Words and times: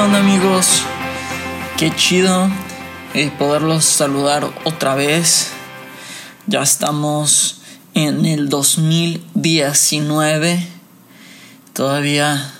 ¿Qué 0.00 0.06
onda 0.06 0.20
amigos? 0.20 0.80
Qué 1.76 1.94
chido 1.94 2.48
eh, 3.12 3.30
poderlos 3.38 3.84
saludar 3.84 4.50
otra 4.64 4.94
vez. 4.94 5.50
Ya 6.46 6.62
estamos 6.62 7.60
en 7.92 8.24
el 8.24 8.48
2019. 8.48 10.66
Todavía 11.74 12.50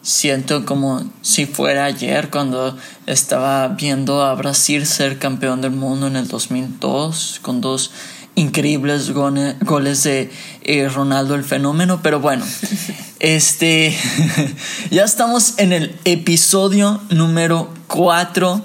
siento 0.00 0.64
como 0.64 1.04
si 1.20 1.44
fuera 1.44 1.84
ayer 1.84 2.30
cuando 2.30 2.74
estaba 3.04 3.68
viendo 3.68 4.24
a 4.24 4.34
Brasil 4.34 4.86
ser 4.86 5.18
campeón 5.18 5.60
del 5.60 5.72
mundo 5.72 6.06
en 6.06 6.16
el 6.16 6.26
2002 6.26 7.40
con 7.42 7.60
dos 7.60 7.90
increíbles 8.34 9.12
goles 9.12 10.02
de 10.04 10.30
eh, 10.62 10.88
Ronaldo 10.88 11.34
el 11.34 11.44
fenómeno, 11.44 12.00
pero 12.02 12.20
bueno, 12.20 12.44
este 13.20 13.96
ya 14.90 15.04
estamos 15.04 15.54
en 15.58 15.72
el 15.72 15.94
episodio 16.04 17.00
número 17.10 17.72
4 17.88 18.62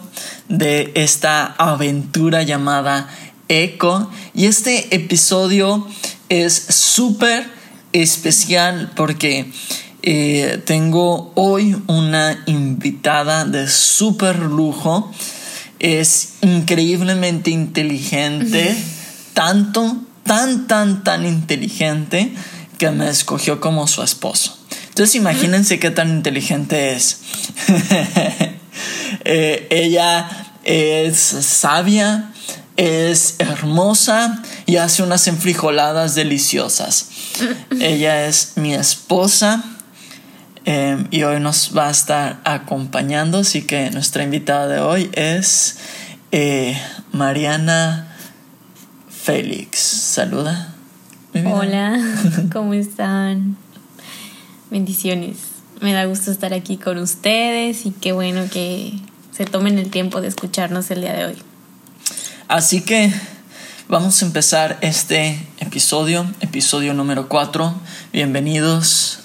de 0.50 0.92
esta 0.96 1.46
aventura 1.58 2.44
llamada 2.44 3.10
Eco 3.50 4.10
y 4.34 4.46
este 4.46 4.96
episodio 4.96 5.88
es 6.30 6.54
súper 6.54 7.46
especial 7.94 8.92
porque 8.96 9.52
eh, 10.04 10.62
tengo 10.66 11.32
hoy 11.36 11.76
una 11.88 12.44
invitada 12.46 13.44
de 13.44 13.68
súper 13.68 14.40
lujo, 14.40 15.12
es 15.80 16.36
increíblemente 16.42 17.52
inteligente 17.52 18.78
tanto, 19.38 19.96
tan, 20.24 20.66
tan, 20.66 21.04
tan 21.04 21.24
inteligente 21.24 22.34
que 22.80 22.90
me 22.90 23.08
escogió 23.08 23.62
como 23.62 23.86
su 23.86 24.02
esposo. 24.02 24.58
Entonces 24.90 25.14
imagínense 25.14 25.78
qué 25.78 25.92
tan 25.92 26.10
inteligente 26.10 26.94
es. 26.96 27.22
Eh, 29.30 29.68
ella 29.72 30.30
es 30.64 31.18
sabia, 31.18 32.32
es 32.78 33.36
hermosa 33.40 34.42
y 34.66 34.78
hace 34.78 35.04
unas 35.04 35.28
enfrijoladas 35.28 36.16
deliciosas. 36.16 37.10
ella 37.82 38.28
es 38.28 38.54
mi 38.56 38.74
esposa 38.74 39.64
eh, 40.66 41.04
y 41.10 41.24
hoy 41.24 41.40
nos 41.42 41.76
va 41.76 41.88
a 41.88 41.92
estar 41.92 42.40
acompañando, 42.46 43.40
así 43.40 43.64
que 43.64 43.90
nuestra 43.90 44.24
invitada 44.24 44.68
de 44.68 44.80
hoy 44.80 45.10
es 45.14 45.78
eh, 46.32 46.80
Mariana 47.12 48.07
Félix. 49.28 49.80
Saluda. 49.80 50.74
Hola, 51.34 52.00
¿cómo 52.54 52.74
están? 52.74 53.58
Bendiciones. 54.72 55.36
Me 55.82 55.92
da 55.92 56.06
gusto 56.06 56.32
estar 56.32 56.54
aquí 56.54 56.78
con 56.78 56.98
ustedes 56.98 57.86
y 57.86 57.92
qué 57.92 58.14
bueno 58.14 58.46
que 58.50 58.94
se 59.34 59.44
tomen 59.44 59.80
el 59.80 59.90
tiempo 59.90 60.22
de 60.22 60.30
escucharnos 60.30 60.90
el 60.92 61.02
día 61.02 61.12
de 61.12 61.26
hoy. 61.26 61.36
Así 62.48 62.80
que 62.80 63.12
vamos 63.90 64.22
a 64.22 64.26
empezar 64.26 64.78
este 64.80 65.46
episodio, 65.60 66.26
episodio 66.40 66.94
número 66.94 67.28
4. 67.28 67.74
Bienvenidos 68.14 69.20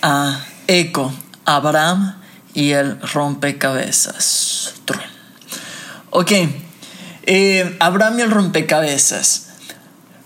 a 0.00 0.44
Eco, 0.68 1.12
Abraham 1.44 2.14
y 2.54 2.70
el 2.70 3.00
rompecabezas. 3.00 4.74
Ok, 6.10 6.30
eh, 7.26 7.76
Abraham 7.80 8.18
y 8.18 8.22
el 8.22 8.30
rompecabezas. 8.30 9.48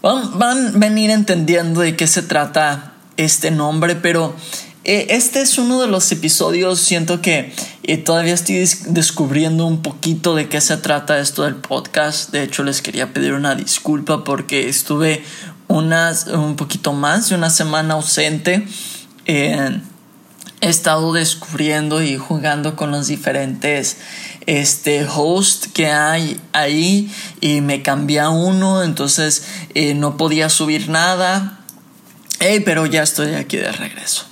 Van, 0.03 0.67
a 0.67 0.79
venir 0.79 1.11
entendiendo 1.11 1.81
de 1.81 1.97
qué 1.97 2.07
se 2.07 2.23
trata 2.23 2.93
este 3.17 3.51
nombre, 3.51 3.97
pero 3.97 4.35
eh, 4.85 5.09
este 5.11 5.41
es 5.41 5.59
uno 5.59 5.81
de 5.81 5.89
los 5.89 6.11
episodios, 6.13 6.81
siento 6.81 7.21
que 7.21 7.53
eh, 7.83 7.97
todavía 7.97 8.35
estoy 8.35 8.67
descubriendo 8.87 9.67
un 9.67 9.83
poquito 9.83 10.35
de 10.35 10.49
qué 10.49 10.61
se 10.61 10.77
trata 10.77 11.19
esto 11.19 11.43
del 11.43 11.57
podcast. 11.57 12.31
De 12.31 12.43
hecho, 12.43 12.63
les 12.63 12.81
quería 12.81 13.13
pedir 13.13 13.33
una 13.33 13.55
disculpa 13.55 14.25
porque 14.25 14.69
estuve 14.69 15.23
unas, 15.67 16.29
un 16.29 16.57
poquito 16.57 16.93
más 16.93 17.29
de 17.29 17.35
una 17.35 17.51
semana 17.51 17.95
ausente. 17.95 18.67
He 20.61 20.69
estado 20.69 21.13
descubriendo 21.13 22.03
y 22.03 22.17
jugando 22.17 22.77
con 22.77 22.91
los 22.91 23.07
diferentes 23.07 23.99
este 24.47 25.07
host 25.07 25.67
que 25.73 25.89
hay 25.89 26.41
ahí 26.53 27.13
y 27.41 27.61
me 27.61 27.83
cambié 27.83 28.21
a 28.21 28.31
uno, 28.31 28.83
entonces 28.83 29.45
eh, 29.75 29.95
no 29.95 30.17
podía 30.17 30.49
subir 30.49 30.89
nada, 30.89 31.61
pero 32.65 32.87
ya 32.87 33.03
estoy 33.03 33.35
aquí 33.35 33.59
de 33.59 33.71
regreso. 33.73 34.25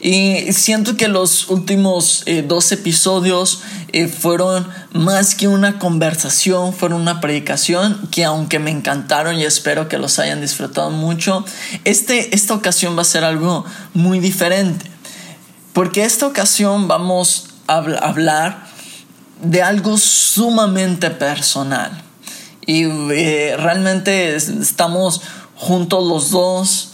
Y 0.00 0.52
siento 0.52 0.96
que 0.96 1.08
los 1.08 1.50
últimos 1.50 2.22
eh, 2.26 2.44
dos 2.46 2.70
episodios 2.70 3.62
eh, 3.92 4.06
fueron 4.06 4.68
más 4.92 5.34
que 5.34 5.48
una 5.48 5.78
conversación, 5.80 6.72
fueron 6.72 7.00
una 7.00 7.20
predicación 7.20 8.08
que 8.12 8.24
aunque 8.24 8.60
me 8.60 8.70
encantaron 8.70 9.38
y 9.38 9.44
espero 9.44 9.88
que 9.88 9.98
los 9.98 10.20
hayan 10.20 10.40
disfrutado 10.40 10.90
mucho, 10.90 11.44
este, 11.84 12.34
esta 12.34 12.54
ocasión 12.54 12.96
va 12.96 13.02
a 13.02 13.06
ser 13.06 13.24
algo 13.24 13.64
muy 13.92 14.20
diferente. 14.20 14.88
Porque 15.78 16.02
esta 16.02 16.26
ocasión 16.26 16.88
vamos 16.88 17.50
a 17.68 17.76
hablar 17.76 18.66
de 19.40 19.62
algo 19.62 19.96
sumamente 19.96 21.08
personal. 21.08 22.02
Y 22.66 22.82
eh, 22.82 23.54
realmente 23.56 24.34
estamos 24.34 25.20
juntos 25.54 26.04
los 26.04 26.32
dos. 26.32 26.90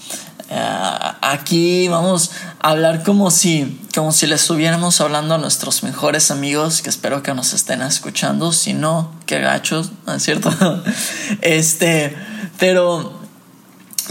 Eh, 0.51 0.99
aquí 1.23 1.89
vamos 1.89 2.33
a 2.61 2.73
hablar 2.73 3.03
como 3.05 3.31
si, 3.31 3.81
como 3.95 4.13
si 4.13 4.27
le 4.27 4.35
estuviéramos 4.35 5.01
hablando 5.01 5.37
a 5.37 5.39
nuestros 5.39 5.83
mejores 5.83 6.31
amigos, 6.31 6.83
que 6.83 6.91
espero 6.91 7.23
que 7.23 7.33
nos 7.33 7.55
estén 7.55 7.81
escuchando. 7.81 8.53
Si 8.53 8.75
no, 8.75 9.13
qué 9.25 9.41
gachos, 9.41 9.93
¿no 10.07 10.13
es 10.13 10.23
cierto? 10.23 10.53
este, 11.41 12.15
pero, 12.59 13.19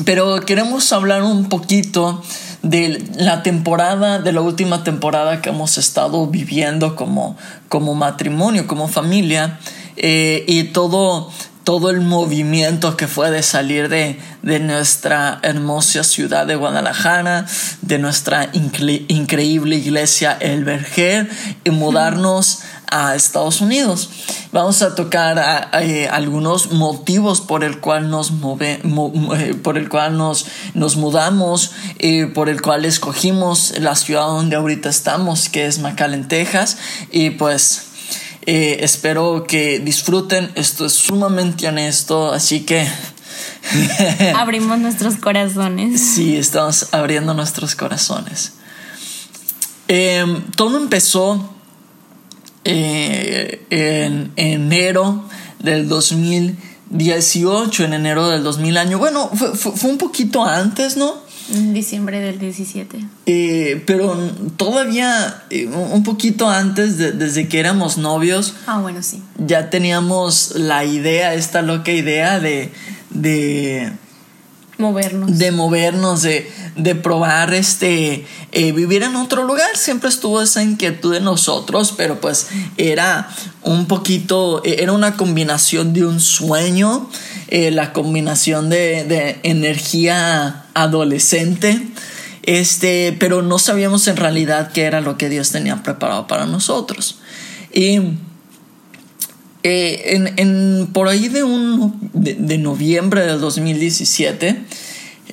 pero 0.03 0.41
queremos 0.41 0.91
hablar 0.93 1.21
un 1.21 1.47
poquito 1.47 2.23
de 2.63 3.05
la 3.17 3.43
temporada, 3.43 4.19
de 4.19 4.31
la 4.31 4.41
última 4.41 4.83
temporada 4.83 5.41
que 5.41 5.49
hemos 5.49 5.77
estado 5.77 6.25
viviendo 6.27 6.95
como, 6.95 7.37
como 7.69 7.93
matrimonio, 7.93 8.67
como 8.67 8.87
familia, 8.87 9.59
eh, 9.97 10.45
y 10.47 10.63
todo, 10.63 11.29
todo 11.65 11.89
el 11.89 11.99
movimiento 11.99 12.95
que 12.95 13.07
fue 13.07 13.31
de 13.31 13.43
salir 13.43 13.89
de, 13.89 14.17
de 14.41 14.59
nuestra 14.59 15.39
hermosa 15.43 16.05
ciudad 16.05 16.47
de 16.47 16.55
Guadalajara, 16.55 17.45
de 17.81 17.99
nuestra 17.99 18.49
increíble 18.53 19.75
iglesia 19.75 20.37
El 20.39 20.63
Verger, 20.63 21.29
y 21.65 21.69
mudarnos 21.69 22.61
a 22.93 23.15
Estados 23.15 23.59
Unidos. 23.59 24.09
Vamos 24.51 24.83
a 24.83 24.93
tocar 24.93 25.71
eh, 25.81 26.07
algunos 26.07 26.71
motivos 26.71 27.41
por 27.41 27.63
el 27.63 27.79
cual 27.79 28.11
nos 28.11 28.29
move, 28.31 28.79
eh, 28.83 29.55
por 29.55 29.79
el 29.79 29.89
cual 29.89 30.15
nos, 30.15 30.45
nos 30.75 30.95
mudamos, 30.95 31.71
y 31.97 32.25
por 32.25 32.49
el 32.49 32.61
cual 32.61 32.85
escogimos 32.85 33.73
la 33.79 33.95
ciudad 33.95 34.27
donde 34.27 34.55
ahorita 34.55 34.89
estamos, 34.89 35.49
que 35.49 35.65
es 35.65 35.79
McAllen, 35.79 36.27
Texas, 36.27 36.77
y 37.11 37.31
pues 37.31 37.87
eh, 38.45 38.77
espero 38.81 39.45
que 39.47 39.79
disfruten. 39.79 40.51
Esto 40.53 40.85
es 40.85 40.93
sumamente 40.93 41.67
honesto, 41.67 42.31
así 42.31 42.61
que 42.61 42.87
abrimos 44.35 44.77
nuestros 44.77 45.15
corazones. 45.15 45.99
Sí, 45.99 46.37
estamos 46.37 46.89
abriendo 46.91 47.33
nuestros 47.33 47.73
corazones. 47.75 48.53
Em, 49.87 50.43
todo 50.51 50.77
empezó 50.77 51.52
eh, 52.65 53.65
en 53.69 54.31
enero 54.35 55.23
del 55.59 55.87
2018, 55.87 57.83
en 57.85 57.93
enero 57.93 58.29
del 58.29 58.43
2000 58.43 58.77
año. 58.77 58.99
Bueno, 58.99 59.29
fue, 59.29 59.89
un 59.89 59.97
poquito 59.97 60.43
antes, 60.43 60.97
¿no? 60.97 61.15
En 61.51 61.73
diciembre 61.73 62.21
del 62.21 62.39
17. 62.39 62.99
Eh, 63.25 63.83
pero 63.85 64.15
todavía 64.55 65.43
eh, 65.49 65.67
un 65.67 66.03
poquito 66.03 66.49
antes, 66.49 66.97
desde 66.97 67.47
que 67.49 67.59
éramos 67.59 67.97
novios. 67.97 68.53
Ah, 68.65 68.79
bueno, 68.79 69.03
sí. 69.03 69.21
Ya 69.37 69.69
teníamos 69.69 70.55
la 70.55 70.85
idea, 70.85 71.33
esta 71.33 71.61
loca 71.61 71.91
idea 71.91 72.39
de, 72.39 72.71
de 73.09 73.91
movernos. 74.77 75.37
De 75.37 75.51
movernos, 75.51 76.21
de, 76.21 76.51
de 76.75 76.95
probar 76.95 77.53
este, 77.53 78.25
eh, 78.51 78.71
vivir 78.71 79.03
en 79.03 79.15
otro 79.15 79.43
lugar. 79.43 79.75
Siempre 79.75 80.09
estuvo 80.09 80.41
esa 80.41 80.63
inquietud 80.63 81.13
de 81.13 81.21
nosotros, 81.21 81.93
pero 81.95 82.19
pues 82.19 82.47
era 82.77 83.29
un 83.61 83.87
poquito, 83.87 84.61
e, 84.63 84.81
era 84.81 84.91
una 84.91 85.15
combinación 85.15 85.93
de 85.93 86.05
un 86.05 86.19
sueño, 86.19 87.09
eh, 87.47 87.71
la 87.71 87.93
combinación 87.93 88.69
de, 88.69 89.03
de, 89.03 89.39
energía 89.43 90.65
adolescente. 90.73 91.87
Este, 92.43 93.15
pero 93.19 93.41
no 93.41 93.57
sabíamos 93.57 94.07
en 94.07 94.17
realidad 94.17 94.71
qué 94.73 94.83
era 94.83 94.99
lo 94.99 95.17
que 95.17 95.29
Dios 95.29 95.51
tenía 95.51 95.81
preparado 95.81 96.27
para 96.27 96.45
nosotros. 96.45 97.19
Y 97.73 97.99
eh, 99.63 100.15
en, 100.15 100.33
en, 100.37 100.87
por 100.91 101.07
ahí 101.07 101.29
de, 101.29 101.43
un, 101.43 101.97
de, 102.13 102.57
noviembre 102.57 103.25
del 103.25 103.39
2017 103.39 104.61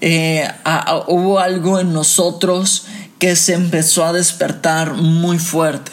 eh, 0.01 0.49
hubo 1.09 1.41
algo 1.41 1.81
en 1.81 1.93
nosotros 1.93 2.87
que 3.19 3.35
se 3.35 3.55
empezó 3.55 4.05
a 4.05 4.13
despertar 4.13 4.95
muy 4.95 5.39
fuerte. 5.39 5.93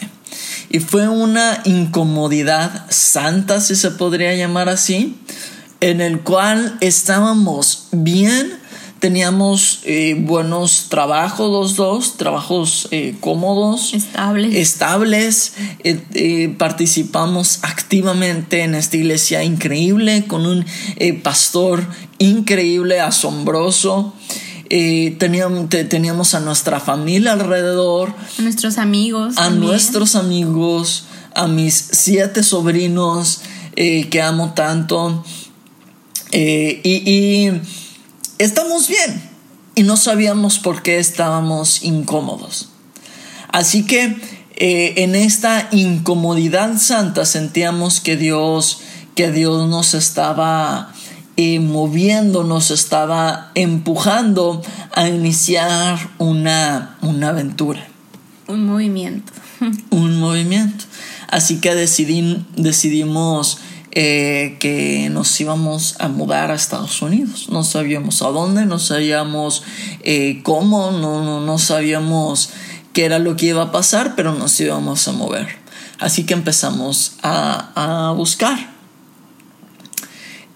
y 0.69 0.79
fue 0.79 1.07
una 1.07 1.61
incomodidad 1.65 2.85
santa, 2.89 3.59
si 3.59 3.75
se 3.75 3.91
podría 3.91 4.35
llamar 4.35 4.69
así, 4.69 5.17
en 5.81 6.01
el 6.01 6.21
cual 6.21 6.77
estábamos 6.79 7.87
bien, 7.91 8.59
teníamos 8.99 9.81
eh, 9.83 10.15
buenos 10.19 10.87
trabajos 10.89 11.51
los 11.51 11.75
dos, 11.75 12.17
trabajos 12.17 12.87
eh, 12.91 13.15
cómodos, 13.19 13.93
estables, 13.93 14.55
estables 14.55 15.53
eh, 15.83 16.53
participamos 16.57 17.59
activamente 17.61 18.61
en 18.61 18.75
esta 18.75 18.97
iglesia 18.97 19.43
increíble 19.43 20.25
con 20.27 20.45
un 20.45 20.65
pastor 21.21 21.85
increíble, 22.17 22.99
asombroso. 22.99 24.13
teníamos, 24.69 25.69
teníamos 25.69 26.33
a 26.33 26.39
nuestra 26.39 26.79
familia 26.79 27.33
alrededor, 27.33 28.13
a 28.37 28.41
nuestros 28.41 28.77
amigos, 28.77 29.37
a 29.37 29.49
nuestros 29.49 30.15
amigos, 30.15 31.05
a 31.35 31.47
mis 31.47 31.75
siete 31.91 32.43
sobrinos 32.43 33.41
que 33.75 34.21
amo 34.21 34.53
tanto. 34.55 35.23
y 36.33 37.51
estamos 38.37 38.87
bien 38.87 39.21
y 39.75 39.83
no 39.83 39.97
sabíamos 39.97 40.59
por 40.59 40.81
qué 40.81 40.99
estábamos 40.99 41.83
incómodos. 41.83 42.69
Así 43.49 43.85
que 43.85 44.17
eh, 44.55 44.93
en 44.97 45.15
esta 45.15 45.67
incomodidad 45.71 46.77
santa 46.77 47.25
sentíamos 47.25 47.99
que 47.99 48.17
Dios, 48.17 48.81
que 49.15 49.31
Dios 49.31 49.69
nos 49.69 49.93
estaba 49.93 50.93
eh, 51.35 51.59
moviendo, 51.59 52.43
nos 52.43 52.71
estaba 52.71 53.51
empujando 53.53 54.63
a 54.95 55.07
iniciar 55.07 56.09
una, 56.17 56.97
una 57.01 57.29
aventura. 57.29 57.87
Un 58.47 58.65
movimiento. 58.65 59.33
Un 59.91 60.19
movimiento. 60.19 60.85
Así 61.27 61.59
que 61.59 61.75
decidimos 61.75 63.59
eh, 63.99 64.57
que 64.59 65.09
nos 65.09 65.41
íbamos 65.41 65.95
a 65.97 66.07
mudar 66.07 66.51
a 66.51 66.53
Estados 66.53 67.01
Unidos. 67.01 67.47
No 67.49 67.63
sabíamos 67.63 68.21
a 68.21 68.27
dónde, 68.27 68.67
no 68.67 68.77
sabíamos 68.77 69.63
eh, 70.03 70.41
cómo, 70.43 70.91
no, 70.91 71.41
no, 71.41 71.57
sabíamos 71.57 72.51
qué 72.93 73.05
era 73.05 73.17
lo 73.17 73.35
que 73.35 73.47
iba 73.47 73.63
a 73.63 73.71
pasar, 73.71 74.13
pero 74.15 74.35
nos 74.35 74.59
íbamos 74.59 75.07
a 75.07 75.13
mover. 75.13 75.47
Así 75.97 76.27
que 76.27 76.35
empezamos 76.35 77.13
a, 77.23 78.09
a 78.09 78.11
buscar. 78.11 78.69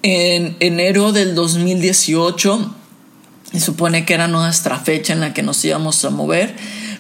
En 0.04 0.56
enero 0.60 1.12
del 1.12 1.34
2018, 1.34 2.76
se 3.54 3.60
supone 3.60 4.06
que 4.06 4.14
era 4.14 4.28
nuestra 4.28 4.78
fecha 4.78 5.14
en 5.14 5.20
la 5.20 5.34
que 5.34 5.42
nos 5.42 5.66
íbamos 5.66 6.06
a 6.06 6.12
mover, 6.12 6.56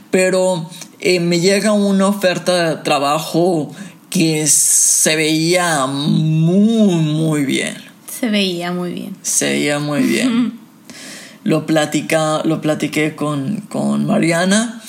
pero 0.10 0.68
eh, 1.02 1.20
me 1.20 1.40
llega 1.40 1.72
una 1.72 2.08
oferta 2.08 2.70
de 2.70 2.76
trabajo 2.78 3.72
que 4.12 4.46
se 4.46 5.16
veía 5.16 5.88
muy, 5.88 6.96
muy 6.96 7.46
bien. 7.46 7.76
Se 8.20 8.30
veía 8.30 8.72
muy 8.72 8.94
bien. 8.94 9.18
Se 9.24 9.46
veía 9.46 9.80
muy 9.80 10.02
bien. 10.02 10.60
lo, 11.44 11.66
platica, 11.66 12.42
lo 12.44 12.62
platiqué 12.62 13.16
con, 13.16 13.62
con 13.62 14.06
Mariana 14.06 14.84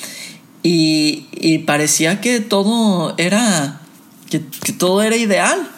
y, 0.63 1.27
y, 1.33 1.59
parecía 1.59 2.21
que 2.21 2.41
todo 2.41 3.15
era, 3.17 3.81
que, 4.29 4.41
todo 4.41 5.03
era 5.03 5.17
ideal. 5.17 5.71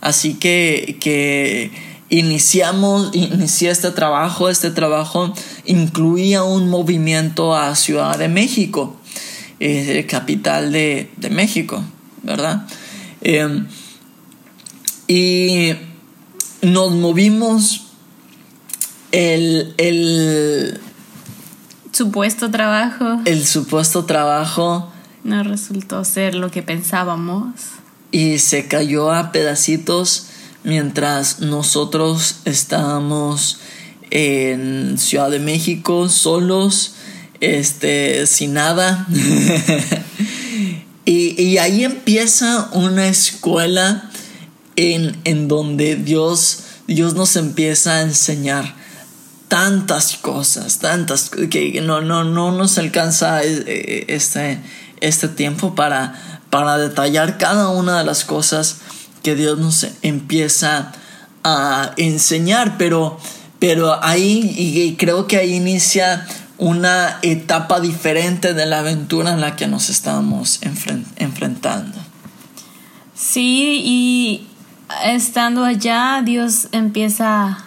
Así 0.00 0.34
que, 0.34 0.96
que 0.98 1.70
iniciamos, 2.08 3.10
inicié 3.12 3.70
este 3.70 3.90
trabajo. 3.90 4.48
Este 4.48 4.70
trabajo 4.70 5.34
incluía 5.66 6.42
un 6.42 6.70
movimiento 6.70 7.54
a 7.54 7.76
Ciudad 7.76 8.18
de 8.18 8.28
México, 8.28 8.96
eh, 9.60 10.06
capital 10.08 10.72
de, 10.72 11.10
de 11.18 11.28
México. 11.28 11.84
¿Verdad? 12.22 12.66
Em, 13.20 13.66
y 15.08 15.72
nos 16.62 16.92
movimos 16.92 17.86
el, 19.12 19.74
el 19.78 20.80
supuesto 21.92 22.50
trabajo. 22.50 23.20
El 23.24 23.46
supuesto 23.46 24.04
trabajo. 24.04 24.90
No 25.24 25.42
resultó 25.42 26.04
ser 26.04 26.34
lo 26.34 26.50
que 26.50 26.62
pensábamos. 26.62 27.52
Y 28.10 28.38
se 28.38 28.68
cayó 28.68 29.12
a 29.12 29.32
pedacitos 29.32 30.26
mientras 30.64 31.40
nosotros 31.40 32.36
estábamos 32.44 33.58
en 34.10 34.98
Ciudad 34.98 35.30
de 35.30 35.38
México 35.38 36.08
solos, 36.08 36.94
este, 37.40 38.26
sin 38.26 38.54
nada. 38.54 39.06
Y, 41.04 41.58
ahí 41.58 41.84
empieza 41.84 42.68
una 42.72 43.08
escuela 43.08 44.08
en, 44.76 45.20
en 45.24 45.48
donde 45.48 45.96
Dios, 45.96 46.60
Dios 46.86 47.14
nos 47.14 47.34
empieza 47.36 47.96
a 47.98 48.02
enseñar 48.02 48.74
tantas 49.48 50.16
cosas, 50.16 50.78
tantas 50.78 51.28
que 51.28 51.80
no, 51.82 52.00
no, 52.00 52.24
no 52.24 52.52
nos 52.52 52.78
alcanza 52.78 53.42
eh, 53.42 53.64
eh, 53.66 54.04
este, 54.08 54.60
este 55.00 55.28
tiempo 55.28 55.74
para, 55.74 56.40
para 56.48 56.78
detallar 56.78 57.36
cada 57.36 57.68
una 57.68 57.98
de 57.98 58.04
las 58.04 58.24
cosas 58.24 58.76
que 59.22 59.34
Dios 59.34 59.58
nos 59.58 59.86
empieza 60.02 60.92
a 61.44 61.92
enseñar, 61.96 62.78
pero, 62.78 63.18
pero 63.58 64.02
ahí 64.02 64.54
y 64.56 64.94
creo 64.94 65.26
que 65.26 65.36
ahí 65.36 65.54
inicia 65.54 66.26
una 66.58 67.18
etapa 67.22 67.80
diferente 67.80 68.54
de 68.54 68.66
la 68.66 68.80
aventura 68.80 69.32
en 69.32 69.40
la 69.40 69.56
que 69.56 69.66
nos 69.66 69.90
estábamos 69.90 70.60
enfrentando. 70.62 71.98
Sí, 73.14 73.82
y 73.84 74.48
estando 75.04 75.64
allá, 75.64 76.22
Dios 76.24 76.68
empieza 76.72 77.58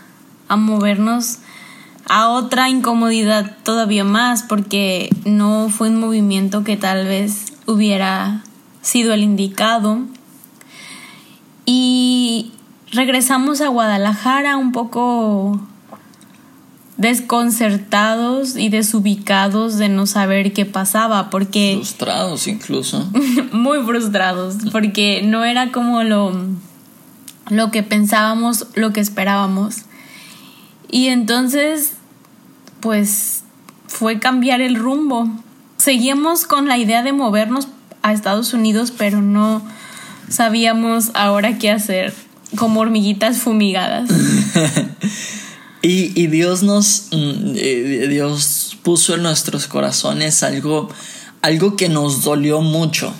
a 0.48 0.56
movernos 0.56 1.40
a 2.08 2.30
otra 2.30 2.70
incomodidad 2.70 3.58
todavía 3.64 4.04
más, 4.04 4.44
porque 4.44 5.10
no 5.26 5.70
fue 5.70 5.90
un 5.90 6.00
movimiento 6.00 6.64
que 6.64 6.78
tal 6.78 7.06
vez 7.06 7.54
hubiera 7.66 8.44
sido 8.82 9.14
el 9.14 9.24
indicado. 9.24 10.00
Y 11.66 12.52
regresamos 12.92 13.62
a 13.62 13.70
Guadalajara 13.70 14.58
un 14.58 14.72
poco 14.72 15.60
desconcertados 16.98 18.56
y 18.56 18.70
desubicados 18.70 19.78
de 19.78 19.90
no 19.90 20.08
saber 20.08 20.54
qué 20.54 20.66
pasaba, 20.66 21.30
porque... 21.30 21.76
Frustrados 21.78 22.48
incluso. 22.48 23.10
muy 23.52 23.84
frustrados, 23.84 24.58
porque 24.72 25.22
no 25.24 25.44
era 25.44 25.72
como 25.72 26.04
lo, 26.04 26.34
lo 27.50 27.72
que 27.72 27.84
pensábamos, 27.84 28.68
lo 28.76 28.94
que 28.94 29.02
esperábamos. 29.02 29.84
Y 30.90 31.08
entonces, 31.08 31.94
pues, 32.80 33.44
fue 33.88 34.20
cambiar 34.20 34.62
el 34.62 34.76
rumbo. 34.76 35.30
Seguíamos 35.78 36.46
con 36.46 36.68
la 36.68 36.78
idea 36.78 37.04
de 37.04 37.12
movernos 37.12 37.68
a 38.02 38.14
Estados 38.14 38.54
Unidos, 38.54 38.92
pero 38.96 39.22
no 39.22 39.62
sabíamos 40.30 41.12
ahora 41.14 41.58
qué 41.58 41.72
hacer, 41.72 42.14
como 42.56 42.80
hormiguitas 42.80 43.40
fumigadas. 43.40 44.10
Y, 45.88 46.26
Dios 46.28 46.64
nos, 46.64 47.10
mm, 47.12 47.54
eh, 47.58 48.08
Dios 48.10 48.76
puso 48.82 49.14
en 49.14 49.22
nuestros 49.22 49.68
corazones 49.68 50.42
algo, 50.42 50.90
algo 51.44 51.76
que 51.76 51.90
nos 51.90 52.24
dolió 52.24 52.62
mucho. 52.62 53.14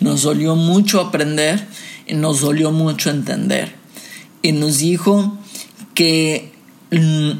Nos 0.00 0.22
dolió 0.22 0.56
mucho 0.56 1.00
aprender 1.00 1.68
y 2.08 2.14
nos 2.14 2.40
dolió 2.40 2.72
mucho 2.72 3.10
entender. 3.10 3.76
Y 4.42 4.50
nos 4.50 4.78
dijo 4.78 5.38
que 5.94 6.52
mm, 6.90 7.30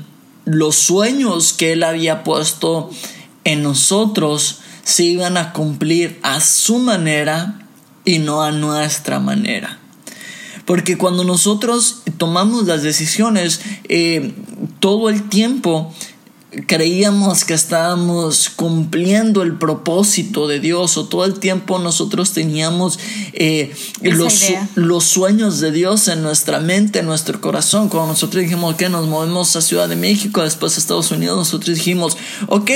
los 0.44 0.76
sueños 0.76 1.52
que 1.52 1.72
Él 1.72 1.82
había 1.82 2.22
puesto 2.22 2.90
en 3.42 3.64
nosotros 3.64 4.60
se 4.84 5.02
iban 5.02 5.36
a 5.36 5.52
cumplir 5.52 6.20
a 6.22 6.40
su 6.40 6.78
manera 6.78 7.66
y 8.04 8.20
no 8.20 8.44
a 8.44 8.52
nuestra 8.52 9.18
manera. 9.18 9.80
Porque 10.64 10.96
cuando 10.96 11.24
nosotros 11.24 12.02
tomamos 12.16 12.66
las 12.66 12.82
decisiones, 12.82 13.60
eh, 13.88 14.34
todo 14.80 15.10
el 15.10 15.28
tiempo 15.28 15.92
creíamos 16.66 17.44
que 17.44 17.54
estábamos 17.54 18.48
cumpliendo 18.48 19.42
el 19.42 19.56
propósito 19.56 20.46
de 20.46 20.60
Dios 20.60 20.96
o 20.96 21.06
todo 21.06 21.24
el 21.24 21.38
tiempo 21.40 21.78
nosotros 21.78 22.32
teníamos 22.32 22.98
eh, 23.32 23.74
los, 24.02 24.44
los, 24.74 25.04
sueños 25.04 25.60
de 25.60 25.72
Dios 25.72 26.08
en 26.08 26.22
nuestra 26.22 26.60
mente, 26.60 27.00
en 27.00 27.06
nuestro 27.06 27.40
corazón. 27.40 27.88
Cuando 27.88 28.12
nosotros 28.12 28.42
dijimos 28.42 28.76
que 28.76 28.88
nos 28.88 29.06
movemos 29.08 29.56
a 29.56 29.62
Ciudad 29.62 29.88
de 29.88 29.96
México, 29.96 30.42
después 30.42 30.76
a 30.76 30.80
Estados 30.80 31.10
Unidos, 31.10 31.36
nosotros 31.36 31.76
dijimos, 31.76 32.16
ok, 32.48 32.70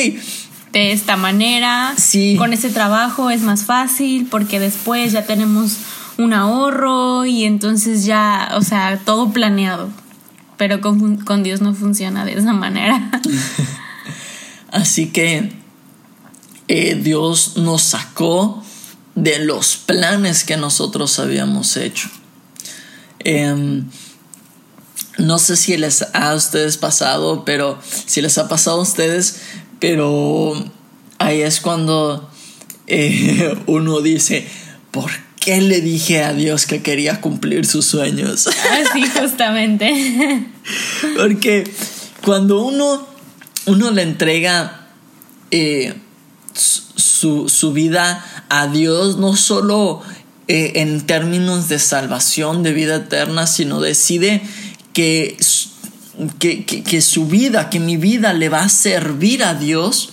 de 0.73 0.93
esta 0.93 1.17
manera, 1.17 1.95
sí. 1.97 2.37
con 2.37 2.53
ese 2.53 2.69
trabajo 2.69 3.31
es 3.31 3.41
más 3.41 3.65
fácil 3.65 4.27
porque 4.31 4.61
después 4.61 5.13
ya 5.13 5.25
tenemos 5.25 5.73
un 6.19 6.35
ahorro 6.35 7.25
y 7.25 7.45
entonces 7.45 8.05
ya, 8.05 8.51
o 8.55 8.63
sea, 8.63 9.01
todo 9.05 9.33
planeado. 9.33 9.89
Pero 10.57 10.81
con, 10.81 11.43
Dios 11.45 11.61
no 11.61 11.75
funciona 11.75 12.25
de 12.25 12.33
esa 12.33 12.53
manera. 12.53 13.11
Así 14.73 15.11
que 15.11 15.53
eh, 16.67 16.97
Dios 16.97 17.57
nos 17.57 17.83
sacó 17.83 18.63
de 19.15 19.39
los 19.39 19.77
planes 19.77 20.43
que 20.43 20.57
nosotros 20.57 21.19
habíamos 21.21 21.77
hecho. 21.77 22.11
Em, 23.21 23.85
no 25.19 25.39
sé 25.39 25.57
si 25.57 25.77
les 25.77 26.03
ha 26.03 26.31
a 26.31 26.35
ustedes 26.35 26.77
pasado, 26.79 27.45
pero 27.45 27.79
si 27.83 28.21
les 28.21 28.39
ha 28.39 28.49
pasado 28.49 28.81
a 28.81 28.83
ustedes, 28.83 29.41
pero 29.79 30.53
ahí 31.19 31.43
es 31.43 31.61
cuando 31.61 32.29
eh, 32.89 33.57
uno 33.67 34.01
dice, 34.01 34.49
¿por 34.91 35.28
qué 35.49 35.63
le 35.63 35.81
dije 35.81 36.23
a 36.25 36.35
Dios 36.35 36.67
que 36.67 36.83
quería 36.83 37.23
cumplir 37.23 37.65
sus 37.65 37.87
sueños? 37.87 38.47
Así 38.49 39.03
ah, 39.03 39.21
justamente. 39.23 40.47
Porque 41.17 41.65
cuando 42.23 42.63
uno, 42.63 43.07
uno 43.65 43.91
le 43.91 44.03
entrega 44.03 44.89
eh, 45.51 45.95
su, 46.53 47.73
vida 47.73 48.23
a 48.51 48.67
Dios, 48.67 49.17
no 49.17 49.37
solo 49.37 50.03
eh, 50.49 50.73
en 50.77 51.07
términos 51.07 51.71
de 51.71 51.79
salvación, 51.79 52.63
de 52.63 52.75
vida 52.75 52.97
eterna, 52.97 53.47
sino 53.47 53.81
decide 53.81 54.43
que, 54.93 55.39
que, 56.39 57.01
su 57.01 57.25
vida, 57.25 57.71
que 57.71 57.81
mi 57.81 57.97
vida 57.97 58.35
le 58.35 58.51
va 58.51 58.65
a 58.65 58.69
servir 58.69 59.45
a 59.45 59.55
Dios, 59.55 60.11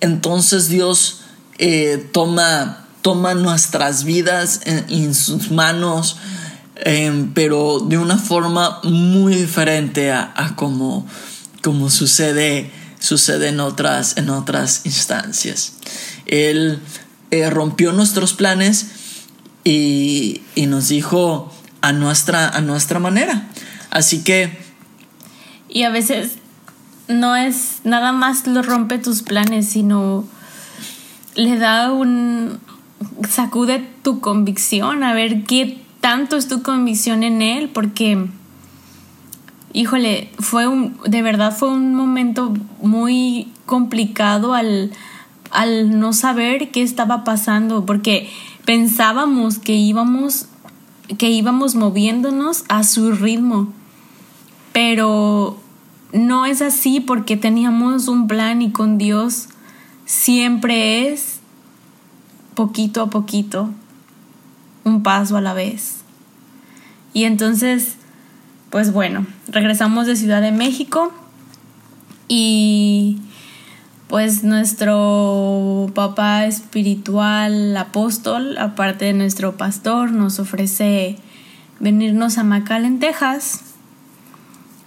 entonces 0.00 0.68
Dios 0.68 1.20
eh, 1.58 2.04
toma, 2.10 2.83
toma 3.04 3.34
nuestras 3.34 4.04
vidas 4.04 4.62
en, 4.64 5.14
sus 5.14 5.50
manos, 5.50 6.16
em, 6.76 7.34
pero 7.34 7.80
de 7.80 7.98
una 7.98 8.16
forma 8.16 8.80
muy 8.82 9.34
diferente 9.34 10.10
a, 10.10 10.32
a 10.34 10.56
como, 10.56 11.06
como 11.62 11.90
sucede 11.90 12.72
sucede 13.04 13.48
en 13.48 13.60
otras, 13.60 14.16
en 14.16 14.30
otras 14.30 14.80
instancias. 14.84 15.74
Él 16.26 16.80
eh, 17.30 17.50
rompió 17.50 17.92
nuestros 17.92 18.32
planes 18.32 18.86
y, 19.62 20.40
nos 20.56 20.88
dijo 20.88 21.52
a 21.82 21.92
nuestra, 21.92 22.48
a 22.48 22.60
nuestra 22.62 22.98
manera. 22.98 23.48
Así 23.90 24.24
que... 24.24 24.58
Y 25.68 25.82
a 25.82 25.90
veces 25.90 26.32
no 27.08 27.36
es 27.36 27.80
nada 27.84 28.12
más 28.12 28.46
lo 28.46 28.62
rompe 28.62 28.98
tus 28.98 29.22
planes, 29.22 29.68
sino 29.68 30.24
le 31.34 31.58
da 31.58 31.92
un... 31.92 32.58
sacude 33.28 33.88
tu 34.02 34.20
convicción, 34.20 35.02
a 35.02 35.14
ver 35.14 35.44
qué 35.44 35.78
tanto 36.00 36.36
es 36.36 36.48
tu 36.48 36.62
convicción 36.62 37.22
en 37.22 37.42
él, 37.42 37.68
porque 37.68 38.28
híjole, 39.74 40.30
fue 40.38 40.66
un, 40.66 40.96
de 41.04 41.20
verdad 41.20 41.54
fue 41.54 41.68
un 41.68 41.94
momento 41.94 42.54
muy 42.80 43.48
complicado 43.66 44.54
al, 44.54 44.92
al 45.50 45.98
no 45.98 46.12
saber 46.12 46.70
qué 46.70 46.82
estaba 46.82 47.24
pasando, 47.24 47.84
porque 47.84 48.30
pensábamos 48.64 49.58
que 49.58 49.74
íbamos, 49.74 50.46
que 51.18 51.28
íbamos 51.28 51.74
moviéndonos 51.74 52.64
a 52.68 52.84
su 52.84 53.12
ritmo, 53.12 53.72
pero 54.72 55.58
no 56.12 56.46
es 56.46 56.62
así 56.62 57.00
porque 57.00 57.36
teníamos 57.36 58.06
un 58.08 58.28
plan 58.28 58.62
y 58.62 58.70
con 58.70 58.96
Dios 58.96 59.48
siempre 60.06 61.08
es 61.08 61.33
poquito 62.54 63.02
a 63.02 63.10
poquito, 63.10 63.70
un 64.84 65.02
paso 65.02 65.36
a 65.36 65.40
la 65.40 65.54
vez. 65.54 66.02
Y 67.12 67.24
entonces 67.24 67.96
pues 68.74 68.92
bueno, 68.92 69.24
regresamos 69.46 70.08
de 70.08 70.16
Ciudad 70.16 70.42
de 70.42 70.50
México 70.50 71.12
y 72.26 73.20
pues 74.08 74.42
nuestro 74.42 75.92
papá 75.94 76.46
espiritual 76.46 77.76
apóstol, 77.76 78.58
aparte 78.58 79.04
de 79.04 79.12
nuestro 79.12 79.56
pastor, 79.56 80.10
nos 80.10 80.40
ofrece 80.40 81.18
venirnos 81.78 82.36
a 82.36 82.42
McAllen, 82.42 82.98
Texas, 82.98 83.60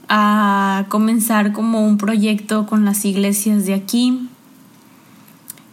a 0.10 0.84
comenzar 0.90 1.54
como 1.54 1.88
un 1.88 1.98
proyecto 1.98 2.66
con 2.66 2.84
las 2.84 3.06
iglesias 3.06 3.66
de 3.66 3.74
aquí. 3.74 4.28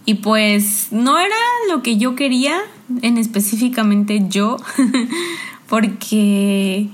Y 0.07 0.15
pues 0.15 0.89
no 0.91 1.19
era 1.19 1.37
lo 1.71 1.83
que 1.83 1.97
yo 1.97 2.15
quería, 2.15 2.59
en 3.01 3.17
específicamente 3.17 4.25
yo, 4.29 4.59
porque 5.69 6.89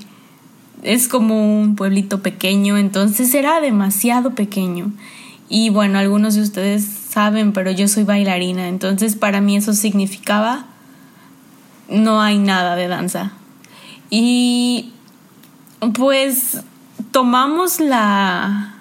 es 0.83 1.09
como 1.09 1.61
un 1.61 1.75
pueblito 1.77 2.23
pequeño, 2.23 2.79
entonces 2.79 3.35
era 3.35 3.61
demasiado 3.61 4.35
pequeño. 4.35 4.93
Y 5.49 5.71
bueno, 5.71 5.99
algunos 5.99 6.37
de 6.37 6.43
ustedes 6.43 6.85
saben, 6.85 7.53
pero 7.53 7.73
yo 7.73 7.89
soy 7.89 8.05
bailarina, 8.05 8.69
entonces 8.69 9.17
para 9.17 9.41
mí 9.41 9.57
eso 9.57 9.73
significaba 9.73 10.67
no 11.89 12.23
hay 12.23 12.39
nada 12.39 12.77
de 12.77 12.89
danza. 12.89 13.33
Y 14.09 14.93
pues 15.95 16.63
tomamos 17.11 17.81
la 17.81 18.75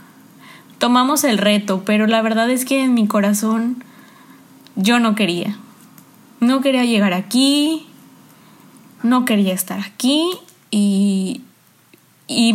tomamos 0.78 1.24
el 1.24 1.38
reto, 1.38 1.84
pero 1.86 2.08
la 2.08 2.22
verdad 2.22 2.50
es 2.50 2.66
que 2.66 2.84
en 2.84 2.94
mi 2.94 3.08
corazón 3.08 3.84
yo 4.80 5.00
no 5.00 5.16
quería. 5.16 5.58
No 6.40 6.62
quería 6.62 6.86
llegar 6.86 7.14
aquí, 7.14 7.86
no 9.04 9.26
quería 9.26 9.54
estar 9.54 9.80
aquí 9.80 10.32
y 10.72 11.42
y 12.30 12.54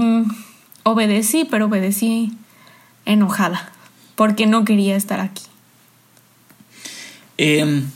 obedecí, 0.84 1.44
pero 1.44 1.66
obedecí 1.66 2.32
enojada, 3.04 3.72
porque 4.14 4.46
no 4.46 4.64
quería 4.64 4.96
estar 4.96 5.20
aquí. 5.20 5.42
Em, 7.36 7.90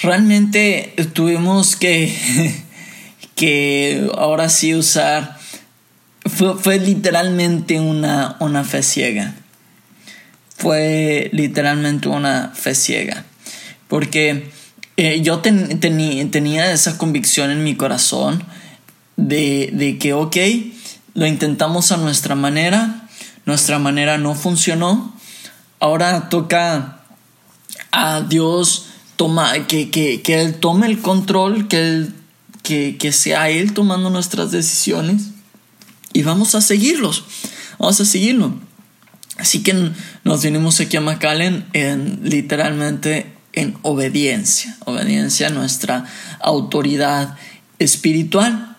realmente 0.00 0.94
tuvimos 1.12 1.74
que, 1.74 2.16
que 3.34 4.08
ahora 4.16 4.48
sí 4.48 4.74
usar, 4.74 5.36
fue, 6.24 6.78
literalmente 6.78 7.80
una, 7.80 8.36
una 8.38 8.62
fe 8.62 8.84
ciega. 8.84 9.34
Fue 10.62 11.28
literalmente 11.32 12.08
una 12.08 12.52
fe 12.54 12.76
ciega. 12.76 13.24
Porque 13.88 14.48
eh, 14.96 15.22
yo 15.22 15.40
tenía 15.40 16.72
esa 16.72 16.98
convicción 16.98 17.50
en 17.50 17.64
mi 17.64 17.74
corazón 17.74 18.44
de, 19.16 19.96
que, 20.00 20.12
ok, 20.12 20.36
lo 21.14 21.26
intentamos 21.26 21.90
a 21.90 21.96
nuestra 21.96 22.36
manera, 22.36 23.08
nuestra 23.44 23.80
manera 23.80 24.18
no 24.18 24.36
funcionó, 24.36 25.12
ahora 25.80 26.28
toca 26.28 27.00
a 27.90 28.20
Dios 28.20 28.86
toma, 29.16 29.66
que, 29.66 29.90
que, 29.90 30.22
que 30.22 30.40
Él 30.40 30.60
tome 30.60 30.86
el 30.86 31.00
control, 31.00 31.66
que, 31.66 32.06
que, 32.62 32.96
que 32.98 33.10
sea 33.10 33.50
Él 33.50 33.74
tomando 33.74 34.10
nuestras 34.10 34.52
decisiones 34.52 35.30
y 36.12 36.22
vamos 36.22 36.54
a 36.54 36.60
seguirlos, 36.60 37.24
vamos 37.80 38.00
a 38.00 38.04
seguirlo. 38.04 38.54
Así 39.42 39.64
que 39.64 39.90
nos 40.22 40.44
vinimos 40.44 40.78
aquí 40.78 40.96
a 40.96 41.00
McAllen 41.00 41.66
en 41.72 42.20
literalmente 42.22 43.26
en 43.52 43.76
obediencia, 43.82 44.76
obediencia 44.84 45.48
a 45.48 45.50
nuestra 45.50 46.04
autoridad 46.38 47.34
espiritual. 47.80 48.76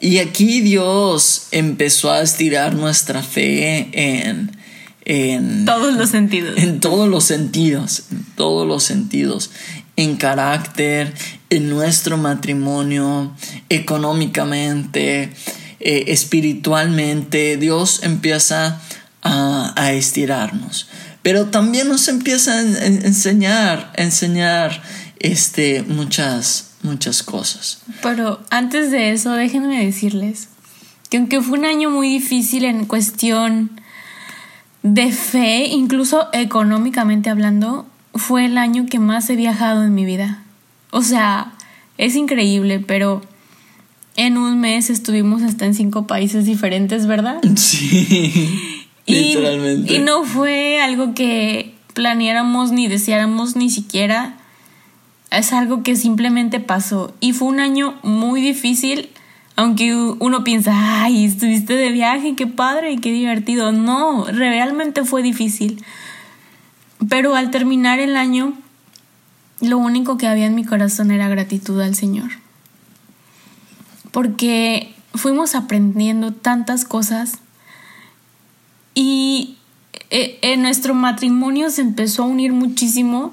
Y 0.00 0.18
aquí 0.18 0.60
Dios 0.60 1.48
empezó 1.50 2.12
a 2.12 2.22
estirar 2.22 2.76
nuestra 2.76 3.24
fe 3.24 3.88
en, 3.92 4.56
en 5.04 5.64
todos 5.64 5.96
los 5.96 6.10
sentidos. 6.10 6.56
En 6.58 6.78
todos 6.78 7.08
los 7.08 7.24
sentidos, 7.24 8.04
en 8.12 8.24
todos 8.36 8.68
los 8.68 8.84
sentidos. 8.84 9.50
En 9.96 10.14
carácter, 10.14 11.12
en 11.50 11.68
nuestro 11.68 12.16
matrimonio, 12.18 13.32
económicamente, 13.68 15.32
eh, 15.80 16.04
espiritualmente. 16.06 17.56
Dios 17.56 18.04
empieza 18.04 18.66
a, 18.66 18.80
a, 19.22 19.92
estirarnos. 19.92 20.88
Pero 21.22 21.46
también 21.46 21.88
nos 21.88 22.08
empieza 22.08 22.52
a 22.52 22.60
enseñar, 22.60 23.92
a 23.96 24.02
enseñar 24.02 24.82
este, 25.18 25.82
muchas, 25.82 26.72
muchas 26.82 27.22
cosas. 27.22 27.80
Pero 28.02 28.40
antes 28.50 28.90
de 28.90 29.12
eso, 29.12 29.32
déjenme 29.32 29.84
decirles 29.84 30.48
que 31.10 31.16
aunque 31.16 31.40
fue 31.40 31.58
un 31.58 31.64
año 31.64 31.90
muy 31.90 32.08
difícil 32.08 32.64
en 32.64 32.84
cuestión 32.84 33.80
de 34.82 35.12
fe, 35.12 35.66
incluso 35.66 36.28
económicamente 36.32 37.30
hablando, 37.30 37.86
fue 38.14 38.44
el 38.44 38.58
año 38.58 38.86
que 38.86 38.98
más 38.98 39.28
he 39.30 39.36
viajado 39.36 39.82
en 39.84 39.94
mi 39.94 40.04
vida. 40.04 40.42
O 40.90 41.02
sea, 41.02 41.52
es 41.98 42.14
increíble, 42.14 42.78
pero 42.80 43.22
en 44.16 44.36
un 44.36 44.60
mes 44.60 44.90
estuvimos 44.90 45.42
hasta 45.42 45.64
en 45.66 45.74
cinco 45.74 46.06
países 46.06 46.44
diferentes, 46.44 47.06
¿verdad? 47.06 47.40
Sí. 47.56 48.77
Literalmente. 49.12 49.94
Y 49.94 49.98
no 49.98 50.24
fue 50.24 50.80
algo 50.80 51.14
que 51.14 51.74
planeáramos 51.94 52.72
ni 52.72 52.88
deseáramos 52.88 53.56
ni 53.56 53.70
siquiera 53.70 54.36
es 55.30 55.52
algo 55.52 55.82
que 55.82 55.96
simplemente 55.96 56.60
pasó 56.60 57.14
y 57.20 57.32
fue 57.32 57.48
un 57.48 57.60
año 57.60 57.98
muy 58.02 58.40
difícil, 58.40 59.10
aunque 59.56 59.94
uno 59.94 60.44
piensa, 60.44 61.02
ay, 61.02 61.24
estuviste 61.24 61.74
de 61.74 61.90
viaje, 61.90 62.34
qué 62.34 62.46
padre 62.46 62.92
y 62.92 62.98
qué 62.98 63.12
divertido. 63.12 63.72
No, 63.72 64.24
realmente 64.24 65.04
fue 65.04 65.22
difícil. 65.22 65.84
Pero 67.08 67.34
al 67.34 67.50
terminar 67.50 67.98
el 67.98 68.16
año, 68.16 68.54
lo 69.60 69.78
único 69.78 70.16
que 70.16 70.28
había 70.28 70.46
en 70.46 70.54
mi 70.54 70.64
corazón 70.64 71.10
era 71.10 71.28
gratitud 71.28 71.80
al 71.80 71.94
Señor. 71.94 72.30
Porque 74.12 74.94
fuimos 75.12 75.54
aprendiendo 75.54 76.32
tantas 76.32 76.84
cosas 76.84 77.38
y 78.98 79.54
eh, 80.10 80.40
en 80.42 80.62
nuestro 80.62 80.92
matrimonio 80.92 81.70
se 81.70 81.82
empezó 81.82 82.24
a 82.24 82.26
unir 82.26 82.52
muchísimo, 82.52 83.32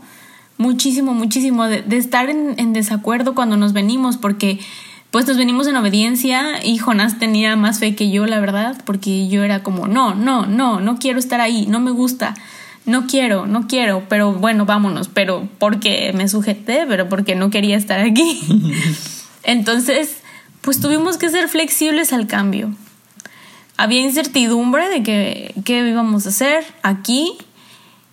muchísimo, 0.60 1.16
muchísimo, 1.16 1.66
de, 1.66 1.84
estar 1.98 2.30
en, 2.30 2.54
en, 2.60 2.72
desacuerdo 2.72 3.34
cuando 3.34 3.58
nos 3.58 3.74
venimos, 3.74 4.18
porque 4.18 4.60
pues 5.10 5.26
nos 5.26 5.38
venimos 5.38 5.66
en 5.66 5.76
obediencia 5.76 6.64
y 6.64 6.78
Jonás 6.78 7.18
tenía 7.18 7.56
más 7.56 7.80
fe 7.80 7.96
que 7.96 8.12
yo, 8.12 8.28
la 8.28 8.40
verdad, 8.40 8.80
porque 8.86 9.28
yo 9.28 9.44
era 9.44 9.64
como, 9.64 9.88
no, 9.88 10.14
no, 10.14 10.46
no, 10.46 10.80
no 10.82 11.00
quiero 11.00 11.18
estar 11.18 11.42
ahí, 11.42 11.66
no 11.66 11.80
me 11.80 11.90
gusta, 11.90 12.36
no 12.86 13.08
quiero, 13.08 13.48
no 13.48 13.66
quiero, 13.66 14.04
pero 14.08 14.34
bueno, 14.34 14.68
vámonos, 14.68 15.08
pero 15.08 15.50
porque 15.58 16.14
me 16.14 16.30
sujeté, 16.30 16.86
pero 16.88 17.10
porque 17.10 17.34
no 17.34 17.50
quería 17.50 17.76
estar 17.76 18.02
aquí. 18.02 18.40
Entonces, 19.44 20.18
pues 20.62 20.80
tuvimos 20.80 21.18
que 21.18 21.32
ser 21.32 21.48
flexibles 21.48 22.14
al 22.14 22.28
cambio. 22.28 22.76
Había 23.78 24.02
incertidumbre 24.02 24.90
de 24.90 25.04
que, 25.04 25.54
qué 25.66 25.88
íbamos 25.88 26.26
a 26.26 26.30
hacer 26.30 26.66
aquí 26.82 27.38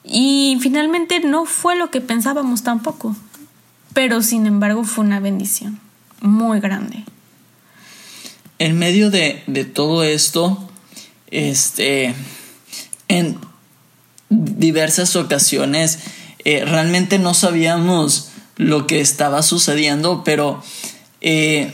y 0.04 0.58
finalmente 0.60 1.20
no 1.20 1.44
fue 1.44 1.76
lo 1.76 1.90
que 1.90 2.00
pensábamos 2.00 2.62
tampoco, 2.62 3.14
pero 3.94 4.22
sin 4.22 4.46
embargo 4.46 4.84
fue 4.84 5.04
una 5.04 5.20
bendición 5.20 5.80
muy 6.20 6.60
grande. 6.60 7.04
En 8.58 8.78
medio 8.78 9.10
de, 9.10 9.42
todo 9.72 10.02
esto, 10.02 10.68
este, 11.30 12.14
en 13.08 13.38
diversas 14.28 15.14
ocasiones, 15.16 16.00
eh, 16.44 16.64
realmente 16.64 17.18
no 17.18 17.34
sabíamos 17.34 18.30
lo 18.56 18.86
que 18.86 19.00
estaba 19.00 19.42
sucediendo, 19.42 20.22
pero 20.24 20.62
eh, 21.20 21.72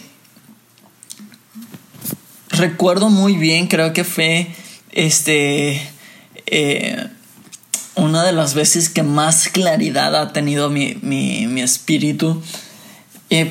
recuerdo 2.58 3.08
muy 3.08 3.36
bien, 3.36 3.66
creo 3.66 3.92
que 3.92 4.04
fue 4.04 4.48
este 4.92 5.80
eh, 6.46 7.06
una 7.94 8.24
de 8.24 8.32
las 8.32 8.54
veces 8.54 8.88
que 8.88 9.02
más 9.02 9.48
claridad 9.48 10.14
ha 10.14 10.32
tenido 10.32 10.70
mi, 10.70 10.94
mi 11.02 11.60
espíritu. 11.60 12.42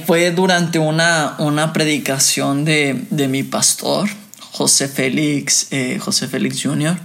Fue 0.08 0.32
durante 0.32 0.80
una, 0.80 1.36
una 1.38 1.72
predicación 1.72 2.66
de, 2.66 3.06
mi 3.30 3.44
pastor, 3.44 4.10
José 4.52 4.88
Félix, 4.88 5.68
eh, 5.72 6.00
José 6.00 6.28
Félix 6.28 6.64
Jr. 6.64 6.98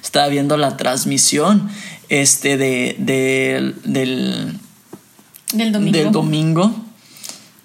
Estaba 0.00 0.28
viendo 0.28 0.56
la 0.56 0.76
transmisión 0.76 1.68
este, 2.08 2.56
de, 2.56 2.94
del, 2.98 3.74
del 3.84 5.72
domingo, 5.72 5.98
del 5.98 6.12
domingo 6.12 6.84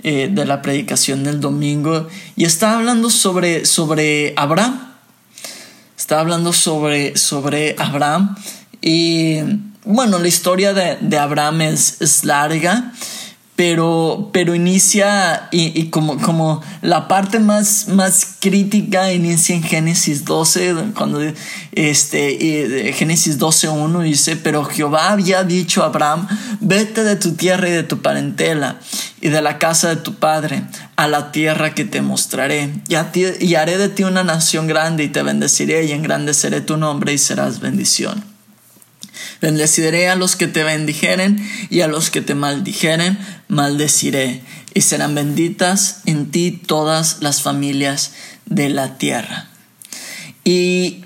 eh, 0.08 0.30
de 0.32 0.46
la 0.46 0.62
predicación 0.62 1.24
del 1.24 1.42
domingo, 1.42 2.08
y 2.36 2.46
estaba 2.46 2.78
hablando 2.78 3.10
sobre, 3.10 3.66
sobre 3.66 4.36
Abraham. 4.38 4.94
Estaba 5.98 6.22
hablando 6.22 6.54
sobre, 6.54 7.18
sobre 7.18 7.76
Abraham. 7.80 8.36
Y 8.84 9.40
bueno, 9.84 10.20
la 10.20 10.28
historia 10.28 10.76
de, 10.76 11.00
de 11.02 11.18
Abraham 11.18 11.62
es 11.62 12.24
larga 12.24 12.94
pero, 13.56 14.30
pero 14.34 14.54
inicia 14.54 15.48
y, 15.52 15.90
como, 15.90 16.18
como 16.18 16.62
la 16.82 17.08
parte 17.08 17.40
más, 17.40 17.88
más 17.88 18.36
crítica 18.40 19.14
inicia 19.14 19.56
en 19.56 19.64
Génesis 19.64 20.26
12, 20.26 20.76
cuando 20.94 21.22
este, 21.72 22.94
Génesis 22.94 23.40
12.1 23.40 24.04
dice, 24.04 24.36
pero 24.36 24.66
Jehová 24.66 25.12
había 25.12 25.44
dicho 25.44 25.84
a 25.84 25.88
Abraham, 25.88 26.28
vete 26.60 27.04
de 27.06 27.16
tu 27.16 27.36
tierra 27.36 27.70
y 27.70 27.72
de 27.72 27.84
tu 27.84 28.02
parentela 28.02 28.80
y 29.22 29.30
de 29.30 29.42
la 29.42 29.58
casa 29.58 29.88
de 29.88 29.96
tu 29.98 30.16
padre 30.16 30.64
a 30.98 31.08
la 31.08 31.32
tierra 31.32 31.74
que 31.74 31.86
te 31.86 32.02
mostraré 32.02 32.74
y, 32.90 33.46
y 33.46 33.56
haré 33.56 33.78
de 33.78 33.88
ti 33.88 34.04
una 34.04 34.26
nación 34.26 34.68
grande 34.68 35.06
y 35.06 35.08
te 35.08 35.24
bendeciré 35.24 35.86
y 35.86 35.94
engrandeceré 35.94 36.60
tu 36.60 36.76
nombre 36.76 37.14
y 37.14 37.18
serás 37.18 37.62
bendición. 37.62 38.35
Bendeciré 39.42 40.10
a 40.10 40.16
los 40.16 40.36
que 40.36 40.48
te 40.48 40.64
bendijeren 40.64 41.46
y 41.70 41.82
a 41.82 41.88
los 41.88 42.10
que 42.10 42.22
te 42.22 42.36
maldijeren, 42.36 43.18
maldeciré. 43.48 44.42
Y 44.74 44.82
serán 44.82 45.16
benditas 45.16 46.02
en 46.06 46.32
ti 46.32 46.52
todas 46.52 47.18
las 47.22 47.42
familias 47.42 48.12
de 48.46 48.70
la 48.70 48.98
tierra. 48.98 49.48
Y 50.44 51.04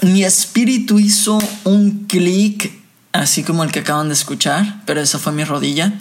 mi 0.00 0.24
espíritu 0.24 0.98
hizo 0.98 1.40
un 1.64 2.06
clic, 2.06 2.72
así 3.12 3.42
como 3.42 3.62
el 3.62 3.70
que 3.70 3.80
acaban 3.80 4.08
de 4.08 4.14
escuchar, 4.14 4.82
pero 4.86 5.00
esa 5.00 5.18
fue 5.18 5.32
mi 5.32 5.44
rodilla. 5.44 5.92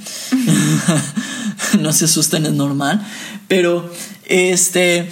no 1.79 1.93
se 1.93 2.05
asusten, 2.05 2.45
es 2.45 2.53
normal. 2.53 3.05
Pero 3.47 3.93
este, 4.25 5.09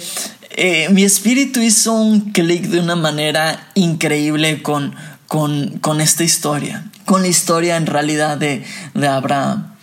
eh, 0.50 0.88
mi 0.90 1.04
espíritu 1.04 1.60
hizo 1.60 1.92
un 1.92 2.32
clic 2.32 2.64
de 2.64 2.80
una 2.80 2.96
manera 2.96 3.70
increíble 3.74 4.62
con 4.62 4.94
con, 5.30 6.00
esta 6.00 6.24
historia, 6.24 6.90
con 7.04 7.22
la 7.22 7.28
historia 7.28 7.76
en 7.76 7.86
realidad 7.86 8.36
de, 8.36 8.64
Abraham. 9.08 9.76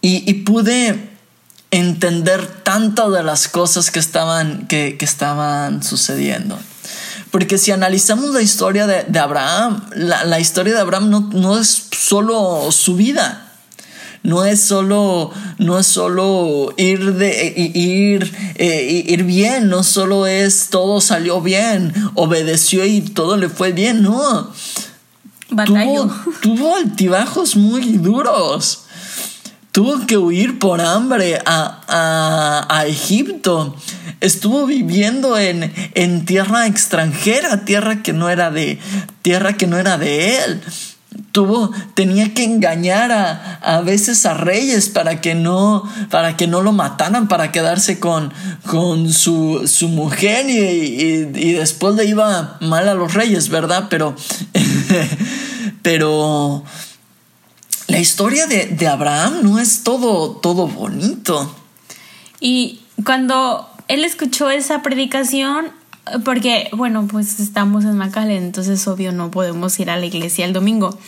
Y, 0.00 0.32
pude 0.44 1.10
entender 1.72 2.46
tanto 2.62 3.10
de 3.10 3.24
las 3.24 3.48
cosas 3.48 3.90
que 3.90 3.98
estaban, 3.98 4.68
que, 4.68 4.96
estaban 5.00 5.82
sucediendo. 5.82 6.56
Porque 7.32 7.58
si 7.58 7.72
analizamos 7.72 8.30
la 8.30 8.40
historia 8.40 8.86
de, 8.86 9.18
Abraham, 9.18 9.84
la, 9.96 10.38
historia 10.38 10.74
de 10.74 10.80
Abraham 10.80 11.10
no, 11.10 11.28
no, 11.32 11.58
es 11.58 11.88
solo 11.90 12.70
su 12.70 12.94
vida. 12.94 13.43
No 14.24 14.44
es 14.46 14.62
solo, 14.62 15.30
no 15.58 15.78
es 15.78 15.86
solo 15.86 16.72
ir, 16.78 17.12
de, 17.12 17.52
ir, 17.56 18.34
eh, 18.54 19.04
ir 19.06 19.22
bien, 19.22 19.68
no 19.68 19.82
solo 19.82 20.26
es 20.26 20.70
todo 20.70 21.02
salió 21.02 21.42
bien, 21.42 21.92
obedeció 22.14 22.86
y 22.86 23.02
todo 23.02 23.36
le 23.36 23.50
fue 23.50 23.72
bien, 23.72 24.02
no 24.02 24.50
Tuvo, 26.42 26.74
altibajos 26.76 27.54
muy 27.56 27.98
duros. 27.98 28.86
Tuvo 29.72 30.06
que 30.06 30.16
huir 30.16 30.58
por 30.58 30.80
hambre 30.80 31.40
a, 31.44 32.66
a, 32.68 32.86
Egipto. 32.86 33.76
Estuvo 34.20 34.66
viviendo 34.66 35.36
en, 35.36 35.72
en 35.94 36.24
tierra 36.24 36.66
extranjera, 36.66 37.64
tierra 37.64 38.02
que 38.02 38.12
no 38.12 38.30
era 38.30 38.50
de, 38.50 38.78
tierra 39.22 39.52
que 39.54 39.66
no 39.66 39.76
era 39.78 39.98
de 39.98 40.38
él 40.38 40.62
tuvo 41.32 41.70
tenía 41.94 42.32
que 42.32 42.44
engañar 42.44 43.10
a, 43.12 43.56
a, 43.56 43.80
veces 43.80 44.24
a 44.26 44.34
reyes 44.34 44.88
para 44.88 45.20
que 45.20 45.34
no 45.34 45.82
para 46.10 46.36
que 46.36 46.46
no 46.46 46.62
lo 46.62 46.72
mataran 46.72 47.28
para 47.28 47.50
quedarse 47.52 47.98
con, 47.98 48.32
con 48.66 49.12
su, 49.12 49.66
su 49.66 49.88
mujer 49.88 50.48
y, 50.48 50.58
y, 50.58 51.52
después 51.54 51.94
le 51.96 52.04
iba 52.04 52.56
mal 52.60 52.88
a 52.88 52.94
los 52.94 53.14
reyes 53.14 53.48
verdad 53.48 53.86
pero 53.90 54.14
pero 55.82 56.64
la 57.88 57.98
historia 57.98 58.46
de, 58.46 58.66
de, 58.66 58.86
Abraham 58.86 59.40
no 59.42 59.58
es 59.58 59.82
todo 59.82 60.36
todo 60.36 60.66
bonito. 60.66 61.54
Y 62.40 62.80
cuando 63.04 63.68
él 63.88 64.04
escuchó 64.04 64.50
esa 64.50 64.82
predicación 64.82 65.70
porque, 66.24 66.68
bueno, 66.72 67.06
pues 67.06 67.40
estamos 67.40 67.84
en 67.84 67.96
McAllen, 67.96 68.42
entonces 68.42 68.86
obvio 68.86 69.12
no 69.12 69.30
podemos 69.30 69.78
ir 69.80 69.90
a 69.90 69.96
la 69.96 70.06
iglesia 70.06 70.44
el 70.44 70.52
domingo. 70.52 70.98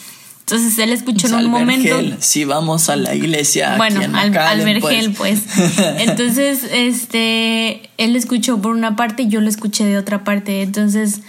Entonces 0.41 0.79
él 0.79 0.93
escuchó 0.93 1.27
en 1.27 1.47
un 1.47 1.51
momento. 1.51 1.97
Si 2.21 2.45
vamos 2.45 2.89
a 2.89 2.95
la 2.95 3.17
iglesia. 3.17 3.77
Bueno, 3.77 4.01
al, 4.17 4.31
Vergel, 4.65 5.13
pues. 5.13 5.41
pues. 5.41 5.79
Entonces, 5.99 6.61
este, 6.71 7.91
él 7.99 8.15
escuchó 8.15 8.57
por 8.59 8.71
una 8.71 8.95
parte 8.95 9.25
y 9.25 9.29
yo 9.29 9.41
lo 9.41 9.49
escuché 9.49 9.85
de 9.85 9.99
otra 9.99 10.23
parte. 10.23 10.63
Entonces, 10.63 11.21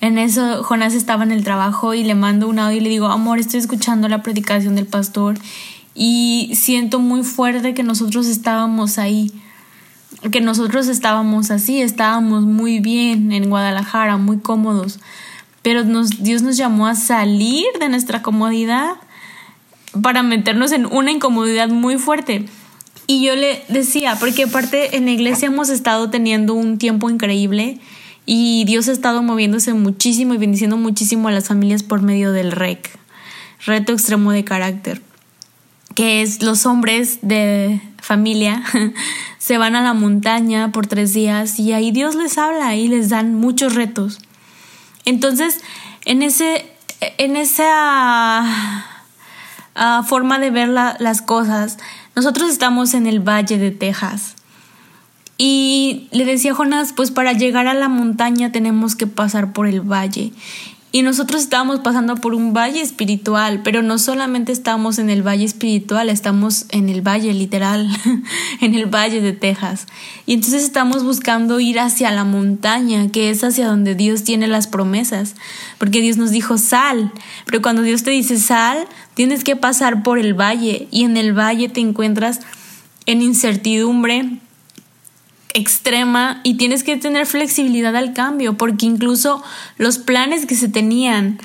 en 0.00 0.18
eso, 0.18 0.64
Jonás 0.64 0.92
estaba 0.92 1.22
en 1.22 1.30
el 1.30 1.44
trabajo 1.44 1.94
y 1.94 2.02
le 2.02 2.16
mando 2.16 2.48
un 2.48 2.58
audio 2.58 2.78
y 2.78 2.80
le 2.80 2.88
digo, 2.88 3.06
amor, 3.06 3.38
estoy 3.38 3.60
escuchando 3.60 4.08
la 4.08 4.24
predicación 4.24 4.74
del 4.74 4.86
pastor 4.86 5.36
y 5.94 6.50
siento 6.56 6.98
muy 6.98 7.22
fuerte 7.22 7.74
que 7.74 7.84
nosotros 7.84 8.26
estábamos 8.26 8.98
ahí 8.98 9.30
que 10.30 10.40
nosotros 10.40 10.88
estábamos 10.88 11.50
así, 11.50 11.80
estábamos 11.80 12.44
muy 12.44 12.80
bien 12.80 13.32
en 13.32 13.48
Guadalajara, 13.50 14.16
muy 14.16 14.38
cómodos, 14.38 15.00
pero 15.62 15.82
Dios 15.84 16.42
nos 16.42 16.56
llamó 16.56 16.86
a 16.86 16.94
salir 16.94 17.66
de 17.80 17.88
nuestra 17.88 18.22
comodidad 18.22 18.92
para 20.02 20.22
meternos 20.22 20.72
en 20.72 20.86
una 20.86 21.10
incomodidad 21.10 21.68
muy 21.68 21.98
fuerte. 21.98 22.46
Y 23.06 23.24
yo 23.24 23.36
le 23.36 23.62
decía, 23.68 24.16
porque 24.18 24.44
aparte 24.44 24.96
en 24.96 25.04
la 25.04 25.10
iglesia 25.10 25.46
hemos 25.46 25.68
estado 25.68 26.10
teniendo 26.10 26.54
un 26.54 26.78
tiempo 26.78 27.10
increíble 27.10 27.78
y 28.26 28.64
Dios 28.64 28.88
ha 28.88 28.92
estado 28.92 29.22
moviéndose 29.22 29.74
muchísimo 29.74 30.34
y 30.34 30.38
bendiciendo 30.38 30.76
muchísimo 30.76 31.28
a 31.28 31.32
las 31.32 31.48
familias 31.48 31.82
por 31.82 32.00
medio 32.00 32.32
del 32.32 32.50
REC, 32.50 32.98
reto 33.66 33.92
extremo 33.92 34.32
de 34.32 34.44
carácter 34.44 35.02
que 35.94 36.22
es 36.22 36.42
los 36.42 36.66
hombres 36.66 37.18
de 37.22 37.80
familia 38.04 38.62
se 39.38 39.56
van 39.58 39.76
a 39.76 39.82
la 39.82 39.94
montaña 39.94 40.70
por 40.72 40.86
tres 40.86 41.14
días 41.14 41.58
y 41.58 41.72
ahí 41.72 41.90
Dios 41.90 42.14
les 42.14 42.36
habla 42.38 42.76
y 42.76 42.86
les 42.88 43.08
dan 43.08 43.34
muchos 43.34 43.74
retos. 43.74 44.18
Entonces, 45.06 45.60
en 46.04 46.22
ese, 46.22 46.66
en 47.18 47.36
esa 47.36 48.44
ah, 49.74 50.02
forma 50.06 50.38
de 50.38 50.50
ver 50.50 50.68
las 50.68 51.22
cosas. 51.22 51.78
Nosotros 52.14 52.50
estamos 52.50 52.94
en 52.94 53.06
el 53.06 53.20
Valle 53.20 53.58
de 53.58 53.70
Texas. 53.70 54.36
Y 55.36 56.08
le 56.12 56.24
decía 56.24 56.52
a 56.52 56.54
Jonás, 56.54 56.92
pues 56.92 57.10
para 57.10 57.32
llegar 57.32 57.66
a 57.66 57.74
la 57.74 57.88
montaña 57.88 58.52
tenemos 58.52 58.94
que 58.94 59.08
pasar 59.08 59.52
por 59.52 59.66
el 59.66 59.80
valle. 59.80 60.32
Y 60.94 61.02
nosotros 61.02 61.42
estábamos 61.42 61.80
pasando 61.80 62.14
por 62.14 62.36
un 62.36 62.54
valle 62.54 62.80
espiritual, 62.80 63.62
pero 63.64 63.82
no 63.82 63.98
solamente 63.98 64.52
estamos 64.52 65.00
en 65.00 65.10
el 65.10 65.26
valle 65.26 65.44
espiritual, 65.44 66.08
estamos 66.08 66.66
en 66.68 66.88
el 66.88 67.02
valle 67.02 67.34
literal, 67.34 67.88
en 68.60 68.74
el 68.76 68.86
valle 68.86 69.20
de 69.20 69.32
Texas. 69.32 69.88
Y 70.24 70.34
entonces 70.34 70.62
estamos 70.62 71.02
buscando 71.02 71.58
ir 71.58 71.80
hacia 71.80 72.12
la 72.12 72.22
montaña, 72.22 73.10
que 73.10 73.30
es 73.30 73.42
hacia 73.42 73.66
donde 73.66 73.96
Dios 73.96 74.22
tiene 74.22 74.46
las 74.46 74.68
promesas, 74.68 75.34
porque 75.78 76.00
Dios 76.00 76.16
nos 76.16 76.30
dijo 76.30 76.58
sal, 76.58 77.10
pero 77.44 77.60
cuando 77.60 77.82
Dios 77.82 78.04
te 78.04 78.12
dice 78.12 78.38
sal, 78.38 78.86
tienes 79.14 79.42
que 79.42 79.56
pasar 79.56 80.04
por 80.04 80.20
el 80.20 80.32
valle. 80.32 80.86
Y 80.92 81.02
en 81.02 81.16
el 81.16 81.36
valle 81.36 81.68
te 81.68 81.80
encuentras 81.80 82.38
en 83.06 83.20
incertidumbre, 83.20 84.38
extrema 85.54 86.40
y 86.42 86.54
tienes 86.54 86.84
que 86.84 86.96
tener 86.96 87.26
flexibilidad 87.26 87.96
al 87.96 88.12
cambio, 88.12 88.58
porque 88.58 88.86
incluso 88.86 89.42
los 89.78 89.98
planes 89.98 90.46
que 90.46 90.56
se 90.56 90.68
tenían 90.68 91.38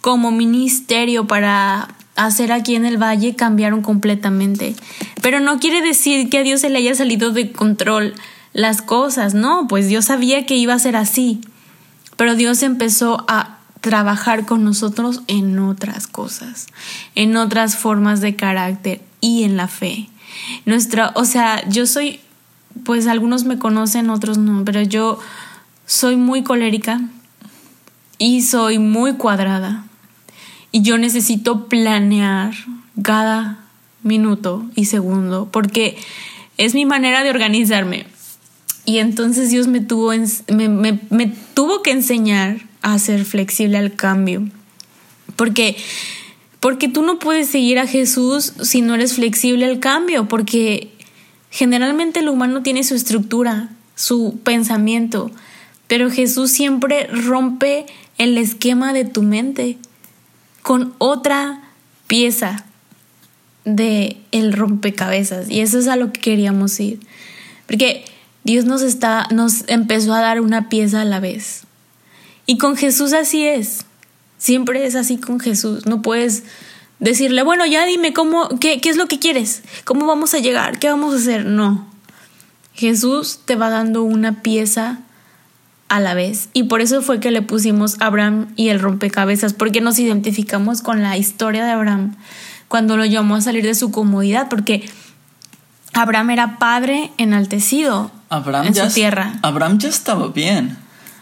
como 0.00 0.30
ministerio 0.30 1.26
para 1.26 1.88
hacer 2.16 2.50
aquí 2.50 2.74
en 2.74 2.86
el 2.86 3.00
valle 3.00 3.36
cambiaron 3.36 3.82
completamente. 3.82 4.74
Pero 5.22 5.40
no 5.40 5.60
quiere 5.60 5.82
decir 5.82 6.28
que 6.30 6.38
a 6.38 6.42
Dios 6.42 6.62
se 6.62 6.70
le 6.70 6.78
haya 6.78 6.94
salido 6.94 7.30
de 7.30 7.52
control 7.52 8.14
las 8.52 8.80
cosas, 8.80 9.34
no, 9.34 9.66
pues 9.68 9.86
Dios 9.86 10.06
sabía 10.06 10.46
que 10.46 10.56
iba 10.56 10.72
a 10.72 10.78
ser 10.78 10.96
así. 10.96 11.42
Pero 12.16 12.34
Dios 12.34 12.62
empezó 12.62 13.24
a 13.28 13.58
trabajar 13.82 14.46
con 14.46 14.64
nosotros 14.64 15.20
en 15.28 15.58
otras 15.58 16.06
cosas, 16.06 16.66
en 17.14 17.36
otras 17.36 17.76
formas 17.76 18.22
de 18.22 18.34
carácter 18.34 19.02
y 19.20 19.44
en 19.44 19.58
la 19.58 19.68
fe. 19.68 20.08
Nuestra, 20.64 21.12
o 21.14 21.24
sea, 21.24 21.68
yo 21.68 21.86
soy 21.86 22.20
pues 22.84 23.06
algunos 23.06 23.44
me 23.44 23.58
conocen, 23.58 24.10
otros 24.10 24.38
no, 24.38 24.64
pero 24.64 24.82
yo 24.82 25.18
soy 25.86 26.16
muy 26.16 26.42
colérica 26.42 27.00
y 28.18 28.42
soy 28.42 28.78
muy 28.78 29.14
cuadrada. 29.14 29.84
Y 30.72 30.82
yo 30.82 30.98
necesito 30.98 31.66
planear 31.68 32.54
cada 33.02 33.60
minuto 34.02 34.64
y 34.74 34.86
segundo 34.86 35.48
porque 35.50 35.96
es 36.58 36.74
mi 36.74 36.84
manera 36.84 37.22
de 37.22 37.30
organizarme. 37.30 38.06
Y 38.84 38.98
entonces 38.98 39.50
Dios 39.50 39.66
me 39.66 39.80
tuvo, 39.80 40.12
me, 40.48 40.68
me 41.10 41.32
tuvo 41.54 41.82
que 41.82 41.90
enseñar 41.90 42.58
a 42.82 42.98
ser 42.98 43.24
flexible 43.24 43.78
al 43.78 43.94
cambio. 43.94 44.48
Porque 45.34 45.76
porque 46.60 46.88
tú 46.88 47.02
no 47.02 47.18
puedes 47.20 47.48
seguir 47.48 47.78
a 47.78 47.86
Jesús 47.86 48.54
si 48.60 48.80
no 48.80 48.96
eres 48.96 49.14
flexible 49.14 49.66
al 49.66 49.78
cambio, 49.78 50.26
porque 50.26 50.95
Generalmente 51.50 52.20
el 52.20 52.28
humano 52.28 52.62
tiene 52.62 52.84
su 52.84 52.94
estructura, 52.94 53.70
su 53.94 54.38
pensamiento, 54.44 55.30
pero 55.86 56.10
Jesús 56.10 56.50
siempre 56.50 57.06
rompe 57.06 57.86
el 58.18 58.36
esquema 58.38 58.92
de 58.92 59.04
tu 59.04 59.22
mente 59.22 59.78
con 60.62 60.94
otra 60.98 61.62
pieza 62.06 62.64
de 63.64 64.16
el 64.32 64.52
rompecabezas 64.52 65.50
y 65.50 65.60
eso 65.60 65.78
es 65.78 65.88
a 65.88 65.96
lo 65.96 66.12
que 66.12 66.20
queríamos 66.20 66.78
ir. 66.80 67.00
Porque 67.66 68.04
Dios 68.44 68.64
nos 68.64 68.82
está 68.82 69.26
nos 69.32 69.64
empezó 69.68 70.14
a 70.14 70.20
dar 70.20 70.40
una 70.40 70.68
pieza 70.68 71.02
a 71.02 71.04
la 71.04 71.20
vez. 71.20 71.62
Y 72.46 72.58
con 72.58 72.76
Jesús 72.76 73.12
así 73.12 73.46
es. 73.46 73.84
Siempre 74.38 74.86
es 74.86 74.94
así 74.94 75.16
con 75.16 75.40
Jesús. 75.40 75.86
No 75.86 76.02
puedes 76.02 76.44
decirle, 76.98 77.42
bueno, 77.42 77.66
ya 77.66 77.84
dime 77.86 78.12
cómo, 78.12 78.48
qué, 78.60 78.80
qué 78.80 78.88
es 78.88 78.96
lo 78.96 79.06
que 79.06 79.18
quieres, 79.18 79.62
cómo 79.84 80.06
vamos 80.06 80.34
a 80.34 80.38
llegar, 80.38 80.78
qué 80.78 80.88
vamos 80.88 81.14
a 81.14 81.18
hacer. 81.18 81.46
No. 81.46 81.86
Jesús 82.74 83.40
te 83.44 83.56
va 83.56 83.70
dando 83.70 84.02
una 84.02 84.42
pieza 84.42 84.98
a 85.88 86.00
la 86.00 86.14
vez. 86.14 86.48
Y 86.52 86.64
por 86.64 86.80
eso 86.80 87.02
fue 87.02 87.20
que 87.20 87.30
le 87.30 87.42
pusimos 87.42 88.00
Abraham 88.00 88.48
y 88.56 88.68
el 88.68 88.80
rompecabezas, 88.80 89.52
porque 89.52 89.80
nos 89.80 89.98
identificamos 89.98 90.82
con 90.82 91.02
la 91.02 91.16
historia 91.16 91.64
de 91.64 91.72
Abraham 91.72 92.16
cuando 92.68 92.96
lo 92.96 93.04
llamó 93.04 93.36
a 93.36 93.40
salir 93.40 93.64
de 93.64 93.74
su 93.74 93.90
comodidad, 93.90 94.48
porque 94.48 94.88
Abraham 95.92 96.30
era 96.30 96.58
padre 96.58 97.12
enaltecido 97.16 98.10
Abraham 98.28 98.66
en 98.66 98.74
ya, 98.74 98.88
su 98.88 98.94
tierra. 98.94 99.34
Abraham 99.42 99.78
ya 99.78 99.88
estaba 99.88 100.28
bien. 100.28 100.76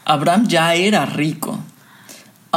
Abraham 0.04 0.48
ya 0.48 0.74
era 0.74 1.06
rico. 1.06 1.58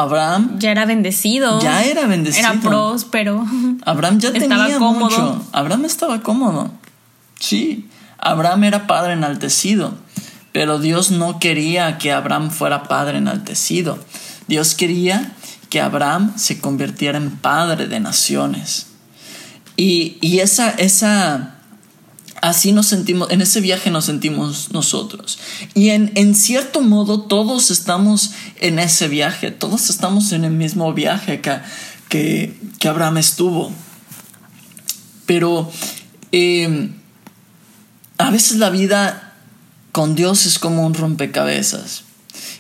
Abraham 0.02 0.60
ya 0.60 0.72
era 0.72 0.86
bendecido. 0.86 1.60
Ya 1.62 1.84
era 1.84 2.06
bendecido. 2.08 2.50
Era 2.50 2.60
próspero. 2.60 3.46
Abraham 3.86 4.20
ya 4.20 4.32
tenía 4.32 4.80
mucho. 4.80 5.42
Abraham 5.52 5.86
estaba 5.86 6.22
cómodo. 6.22 6.72
Sí, 7.40 7.88
Abraham 8.18 8.64
era 8.64 8.88
padre 8.88 9.14
enaltecido, 9.14 9.94
pero 10.52 10.80
Dios 10.80 11.12
no 11.12 11.40
quería 11.40 11.98
que 11.98 12.12
Abraham 12.12 12.52
fuera 12.52 12.84
padre 12.84 13.20
enaltecido. 13.20 14.00
Dios 14.48 14.76
quería 14.76 15.34
que 15.70 15.82
Abraham 15.82 16.34
se 16.38 16.60
convirtiera 16.60 17.18
en 17.18 17.32
padre 17.32 17.88
de 17.88 18.00
naciones. 18.00 18.88
Y, 19.76 20.18
y 20.22 20.40
esa, 20.40 20.72
esa, 20.72 21.57
Así 22.42 22.72
nos 22.72 22.88
sentimos, 22.88 23.32
en 23.32 23.42
ese 23.42 23.62
viaje 23.62 23.90
nos 23.90 24.06
sentimos 24.06 24.72
nosotros. 24.72 25.40
Y 25.74 25.90
en, 25.90 26.12
en, 26.16 26.36
cierto 26.36 26.82
modo 26.82 27.22
todos 27.22 27.72
estamos 27.72 28.32
en 28.60 28.80
ese 28.80 29.08
viaje, 29.08 29.52
todos 29.52 29.90
estamos 29.90 30.32
en 30.32 30.44
el 30.44 30.52
mismo 30.52 30.94
viaje 30.94 31.42
que, 31.42 32.56
que, 32.80 32.88
Abraham 32.88 33.18
estuvo. 33.18 33.72
Pero 35.26 35.72
eh, 36.32 36.92
a 38.18 38.30
veces 38.30 38.58
la 38.58 38.70
vida 38.70 39.34
con 39.92 40.16
Dios 40.16 40.46
es 40.46 40.60
como 40.60 40.86
un 40.86 40.94
rompecabezas. 40.94 42.04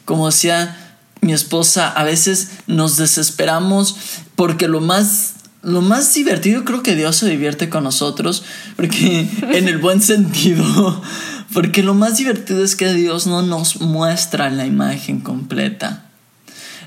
Como 0.05 0.25
decía 0.25 0.75
mi 1.21 1.33
esposa, 1.33 1.89
a 1.89 2.03
veces 2.03 2.49
nos 2.67 2.97
desesperamos 2.97 3.95
porque 4.35 4.67
lo 4.67 4.81
más 4.81 5.33
lo 5.67 5.81
más 5.81 6.13
divertido 6.13 6.63
creo 6.63 6.81
que 6.81 6.95
Dios 6.95 7.17
se 7.17 7.29
divierte 7.29 7.67
con 7.67 7.83
nosotros, 7.83 8.43
porque 8.77 9.27
en 9.51 9.67
el 9.67 9.79
buen 9.79 10.01
sentido, 10.01 11.01
porque 11.53 11.83
lo 11.83 11.93
más 11.93 12.17
divertido 12.17 12.63
es 12.63 12.77
que 12.77 12.93
Dios 12.93 13.27
no 13.27 13.41
nos 13.41 13.81
muestra 13.81 14.49
la 14.49 14.65
imagen 14.65 15.19
completa. 15.19 16.05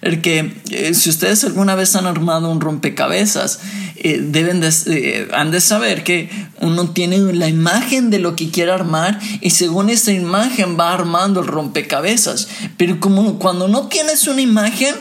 Porque 0.01 0.63
eh, 0.71 0.95
si 0.95 1.11
ustedes 1.11 1.45
alguna 1.45 1.75
vez 1.75 1.95
han 1.95 2.07
armado 2.07 2.51
un 2.51 2.63
rompecabezas, 2.63 3.61
eh, 3.97 4.19
deben 4.19 4.63
de, 4.63 4.73
eh, 4.87 5.29
han 5.35 5.51
de 5.51 5.61
saber 5.61 6.03
que 6.03 6.31
uno 6.63 6.89
tiene 6.89 7.19
la 7.35 7.49
imagen 7.49 8.09
de 8.09 8.19
lo 8.19 8.35
que 8.35 8.51
quiere 8.51 8.73
armar 8.73 9.21
y 9.43 9.51
según 9.51 9.91
esa 9.91 10.13
imagen 10.13 10.79
va 10.81 10.95
armando 10.95 11.41
el 11.41 11.49
rompecabezas. 11.49 12.49
Pero 12.79 12.99
como 12.99 13.39
cuando 13.39 13.69
no 13.69 13.89
tienes 13.89 14.27
una 14.27 14.41
imagen, 14.41 14.95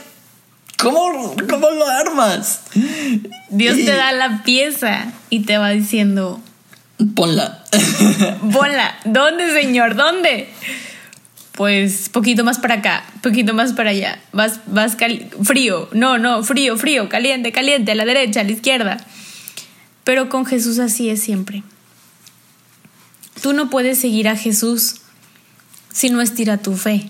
¿Cómo, 0.81 1.35
¿Cómo, 1.49 1.69
lo 1.71 1.87
armas? 1.87 2.61
Dios 3.49 3.75
te 3.75 3.91
da 3.91 4.13
la 4.13 4.43
pieza 4.43 5.11
y 5.29 5.41
te 5.41 5.57
va 5.57 5.71
diciendo... 5.71 6.39
Ponla. 7.15 7.63
Ponla. 8.53 8.97
¿Dónde, 9.03 9.51
Señor? 9.51 9.95
¿Dónde? 9.95 10.49
Pues 11.53 12.07
poquito 12.07 12.45
más 12.45 12.59
para 12.59 12.75
acá, 12.75 13.03
poquito 13.21 13.53
más 13.53 13.73
para 13.73 13.89
allá. 13.89 14.19
Vas, 14.31 14.61
vas 14.67 14.95
frío. 15.43 15.89
No, 15.91 16.17
no, 16.17 16.43
frío, 16.43 16.77
frío, 16.77 17.09
caliente, 17.09 17.51
caliente, 17.51 17.91
a 17.91 17.95
la 17.95 18.05
derecha, 18.05 18.41
a 18.41 18.43
la 18.45 18.51
izquierda. 18.51 18.97
Pero 20.05 20.29
con 20.29 20.45
Jesús 20.45 20.79
así 20.79 21.09
es 21.09 21.21
siempre. 21.21 21.63
Tú 23.41 23.51
no 23.51 23.69
puedes 23.69 23.99
seguir 23.99 24.29
a 24.29 24.37
Jesús 24.37 25.01
si 25.91 26.09
no 26.09 26.21
estira 26.21 26.57
tu 26.57 26.77
fe. 26.77 27.09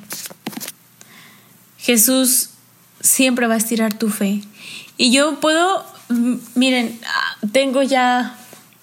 Jesús 1.77 2.49
siempre 3.01 3.47
va 3.47 3.55
a 3.55 3.57
estirar 3.57 3.93
tu 3.97 4.09
fe. 4.09 4.41
Y 4.97 5.11
yo 5.11 5.39
puedo, 5.39 5.85
miren, 6.55 6.99
tengo 7.51 7.81
ya 7.83 8.37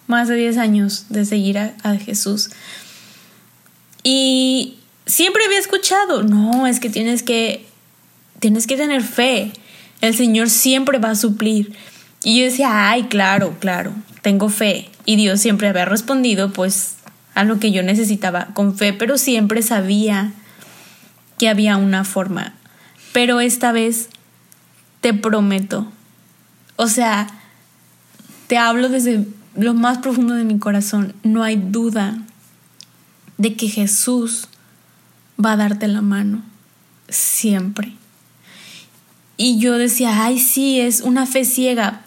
más 0.07 0.29
de 0.29 0.37
10 0.37 0.59
años 0.59 1.07
de 1.09 1.25
seguir 1.25 1.59
a, 1.59 1.97
Jesús. 1.97 2.51
Y 4.03 4.79
siempre 5.05 5.45
había 5.45 5.59
escuchado, 5.59 6.23
no, 6.23 6.67
es 6.67 6.81
que 6.81 6.91
tienes 6.91 7.23
que, 7.23 7.67
tienes 8.39 8.67
que 8.67 8.77
tener 8.77 9.03
fe. 9.03 9.53
El 10.01 10.15
Señor 10.15 10.49
siempre 10.49 10.99
va 10.99 11.11
a 11.11 11.17
suplir. 11.17 11.75
Y 12.23 12.39
yo 12.39 12.45
decía, 12.45 12.91
ay, 12.91 13.05
claro, 13.05 13.57
claro, 13.61 13.93
tengo 14.23 14.49
fe. 14.49 14.91
Y 15.05 15.17
Dios 15.17 15.41
siempre 15.41 15.69
había 15.69 15.85
respondido, 15.85 16.53
pues, 16.53 16.97
a 17.35 17.45
lo 17.45 17.61
que 17.61 17.71
yo 17.71 17.83
necesitaba 17.83 18.47
con 18.55 18.77
fe, 18.77 18.93
pero 18.93 19.19
siempre 19.19 19.63
sabía 19.63 20.33
que 21.39 21.49
había 21.49 21.77
una 21.77 22.03
forma 22.05 22.55
pero 23.17 23.41
esta 23.41 23.73
vez 23.73 24.11
te 25.01 25.15
prometo, 25.15 25.91
o 26.77 26.87
sea, 26.87 27.27
te 28.47 28.59
hablo 28.59 28.91
desde 28.91 29.27
lo 29.55 29.73
más 29.73 29.97
profundo 29.97 30.35
de 30.35 30.45
mi 30.45 30.59
corazón, 30.59 31.15
no 31.23 31.43
hay 31.43 31.57
duda 31.57 32.19
de 33.39 33.57
que 33.57 33.69
Jesús 33.69 34.49
va 35.43 35.53
a 35.53 35.57
darte 35.57 35.89
la 35.89 36.03
mano, 36.03 36.43
siempre. 37.09 37.95
Y 39.39 39.61
yo 39.61 39.79
decía, 39.79 40.23
ay, 40.23 40.39
sí, 40.39 40.79
es 40.79 41.01
una 41.01 41.25
fe 41.25 41.47
ciega, 41.47 42.03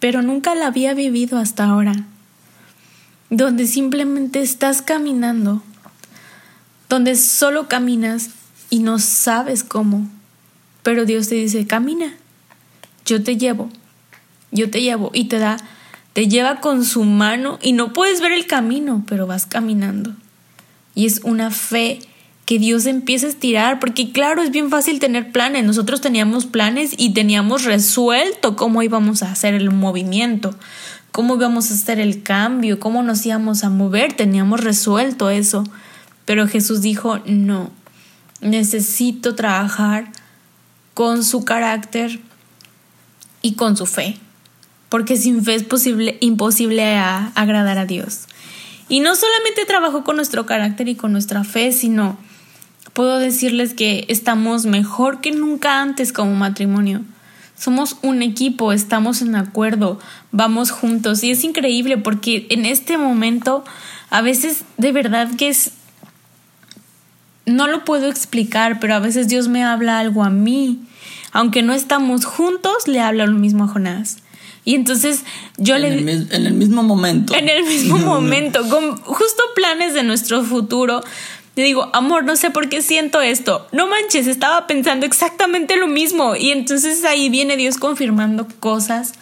pero 0.00 0.20
nunca 0.20 0.56
la 0.56 0.66
había 0.66 0.94
vivido 0.94 1.38
hasta 1.38 1.66
ahora, 1.66 1.94
donde 3.28 3.68
simplemente 3.68 4.40
estás 4.40 4.82
caminando, 4.82 5.62
donde 6.88 7.14
solo 7.14 7.68
caminas 7.68 8.30
y 8.68 8.80
no 8.80 8.98
sabes 8.98 9.62
cómo, 9.62 10.08
pero 10.82 11.04
Dios 11.04 11.28
te 11.28 11.34
dice, 11.34 11.66
camina, 11.66 12.14
yo 13.04 13.22
te 13.22 13.36
llevo, 13.36 13.70
yo 14.50 14.70
te 14.70 14.80
llevo 14.82 15.10
y 15.12 15.24
te 15.24 15.38
da, 15.38 15.56
te 16.12 16.28
lleva 16.28 16.60
con 16.60 16.84
su 16.84 17.04
mano 17.04 17.58
y 17.62 17.72
no 17.72 17.92
puedes 17.92 18.20
ver 18.20 18.32
el 18.32 18.46
camino, 18.46 19.04
pero 19.06 19.26
vas 19.26 19.46
caminando. 19.46 20.14
Y 20.94 21.06
es 21.06 21.20
una 21.24 21.50
fe 21.50 22.00
que 22.46 22.58
Dios 22.58 22.86
empieza 22.86 23.26
a 23.26 23.30
estirar, 23.30 23.78
porque 23.78 24.10
claro, 24.10 24.42
es 24.42 24.50
bien 24.50 24.70
fácil 24.70 24.98
tener 24.98 25.30
planes. 25.30 25.64
Nosotros 25.64 26.00
teníamos 26.00 26.46
planes 26.46 26.94
y 26.96 27.12
teníamos 27.12 27.64
resuelto 27.64 28.56
cómo 28.56 28.82
íbamos 28.82 29.22
a 29.22 29.30
hacer 29.30 29.54
el 29.54 29.70
movimiento, 29.70 30.54
cómo 31.12 31.36
íbamos 31.36 31.70
a 31.70 31.74
hacer 31.74 32.00
el 32.00 32.24
cambio, 32.24 32.80
cómo 32.80 33.04
nos 33.04 33.24
íbamos 33.24 33.62
a 33.62 33.70
mover, 33.70 34.14
teníamos 34.14 34.64
resuelto 34.64 35.30
eso. 35.30 35.62
Pero 36.24 36.48
Jesús 36.48 36.80
dijo, 36.80 37.20
no, 37.24 37.70
necesito 38.40 39.36
trabajar 39.36 40.10
con 41.00 41.24
su 41.24 41.46
carácter 41.46 42.20
y 43.40 43.54
con 43.54 43.74
su 43.74 43.86
fe, 43.86 44.18
porque 44.90 45.16
sin 45.16 45.42
fe 45.42 45.54
es 45.54 45.62
posible, 45.62 46.18
imposible 46.20 46.94
agradar 46.94 47.78
a 47.78 47.86
Dios. 47.86 48.26
Y 48.90 49.00
no 49.00 49.16
solamente 49.16 49.64
trabajo 49.64 50.04
con 50.04 50.16
nuestro 50.16 50.44
carácter 50.44 50.88
y 50.88 50.96
con 50.96 51.12
nuestra 51.12 51.42
fe, 51.42 51.72
sino 51.72 52.18
puedo 52.92 53.16
decirles 53.16 53.72
que 53.72 54.04
estamos 54.08 54.66
mejor 54.66 55.22
que 55.22 55.32
nunca 55.32 55.80
antes 55.80 56.12
como 56.12 56.34
matrimonio. 56.34 57.00
Somos 57.56 57.96
un 58.02 58.20
equipo, 58.20 58.70
estamos 58.70 59.22
en 59.22 59.36
acuerdo, 59.36 59.98
vamos 60.32 60.70
juntos 60.70 61.24
y 61.24 61.30
es 61.30 61.44
increíble 61.44 61.96
porque 61.96 62.46
en 62.50 62.66
este 62.66 62.98
momento 62.98 63.64
a 64.10 64.20
veces 64.20 64.64
de 64.76 64.92
verdad 64.92 65.34
que 65.34 65.48
es... 65.48 65.72
No 67.46 67.66
lo 67.68 67.86
puedo 67.86 68.10
explicar, 68.10 68.80
pero 68.80 68.94
a 68.94 69.00
veces 69.00 69.28
Dios 69.28 69.48
me 69.48 69.64
habla 69.64 69.98
algo 69.98 70.22
a 70.24 70.28
mí. 70.28 70.86
Aunque 71.32 71.62
no 71.62 71.72
estamos 71.72 72.24
juntos, 72.24 72.86
le 72.86 73.00
habla 73.00 73.26
lo 73.26 73.38
mismo 73.38 73.64
a 73.64 73.68
Jonás. 73.68 74.18
Y 74.64 74.74
entonces 74.74 75.22
yo 75.56 75.76
en 75.76 75.82
le... 75.82 76.12
El, 76.12 76.28
en 76.32 76.46
el 76.46 76.54
mismo 76.54 76.82
momento. 76.82 77.34
En 77.34 77.48
el 77.48 77.64
mismo 77.64 77.98
momento, 77.98 78.68
con 78.68 78.96
justo 78.96 79.42
planes 79.54 79.94
de 79.94 80.02
nuestro 80.02 80.44
futuro, 80.44 81.02
le 81.56 81.64
digo, 81.64 81.90
amor, 81.92 82.24
no 82.24 82.36
sé 82.36 82.50
por 82.50 82.68
qué 82.68 82.82
siento 82.82 83.20
esto. 83.20 83.66
No 83.72 83.86
manches, 83.86 84.26
estaba 84.26 84.66
pensando 84.66 85.06
exactamente 85.06 85.76
lo 85.76 85.86
mismo. 85.88 86.36
Y 86.36 86.50
entonces 86.50 87.04
ahí 87.04 87.28
viene 87.28 87.56
Dios 87.56 87.76
confirmando 87.76 88.46
cosas 88.60 89.12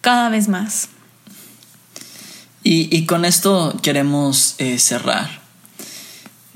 cada 0.00 0.28
vez 0.28 0.48
más. 0.48 0.88
Y, 2.62 2.94
y 2.96 3.04
con 3.06 3.24
esto 3.24 3.76
queremos 3.82 4.54
eh, 4.58 4.78
cerrar. 4.78 5.42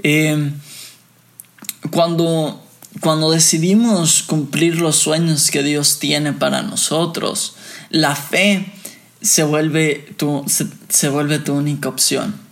Eh, 0.03 0.51
cuando, 1.91 2.63
cuando 3.01 3.31
decidimos 3.31 4.23
cumplir 4.23 4.81
los 4.81 4.97
sueños 4.97 5.51
que 5.51 5.63
Dios 5.63 5.99
tiene 5.99 6.33
para 6.33 6.63
nosotros, 6.63 7.55
la 7.91 8.17
fe 8.17 8.73
se 9.21 9.43
vuelve 9.43 10.15
tu, 10.17 10.45
se, 10.89 11.09
vuelve 11.09 11.39
tu 11.39 11.55
única 11.55 11.89
opción 11.89 12.49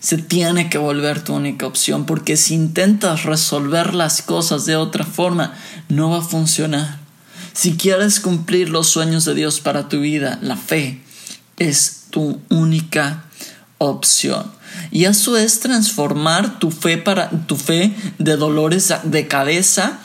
se 0.00 0.18
tiene 0.18 0.70
que 0.70 0.78
volver 0.78 1.24
tu 1.24 1.34
única 1.34 1.66
opción 1.66 2.06
porque 2.06 2.36
si 2.36 2.54
intentas 2.54 3.24
resolver 3.24 3.92
las 3.92 4.22
cosas 4.22 4.64
de 4.64 4.76
otra 4.76 5.04
forma 5.04 5.54
no 5.88 6.10
va 6.10 6.18
a 6.18 6.22
funcionar. 6.22 7.00
Si 7.52 7.76
quieres 7.76 8.20
cumplir 8.20 8.68
los 8.68 8.88
sueños 8.88 9.24
de 9.24 9.34
Dios 9.34 9.58
para 9.60 9.88
tu 9.88 10.00
vida, 10.00 10.38
la 10.42 10.56
fe 10.56 11.00
es 11.56 12.04
tu 12.10 12.40
única 12.50 13.24
opción. 13.78 14.52
Y 14.90 15.04
eso 15.04 15.36
es 15.36 15.60
transformar 15.60 16.58
tu 16.58 16.70
fe 16.70 16.98
para 16.98 17.30
tu 17.46 17.56
fe 17.56 17.94
de 18.18 18.36
dolores 18.36 18.92
de 19.04 19.28
cabeza 19.28 20.00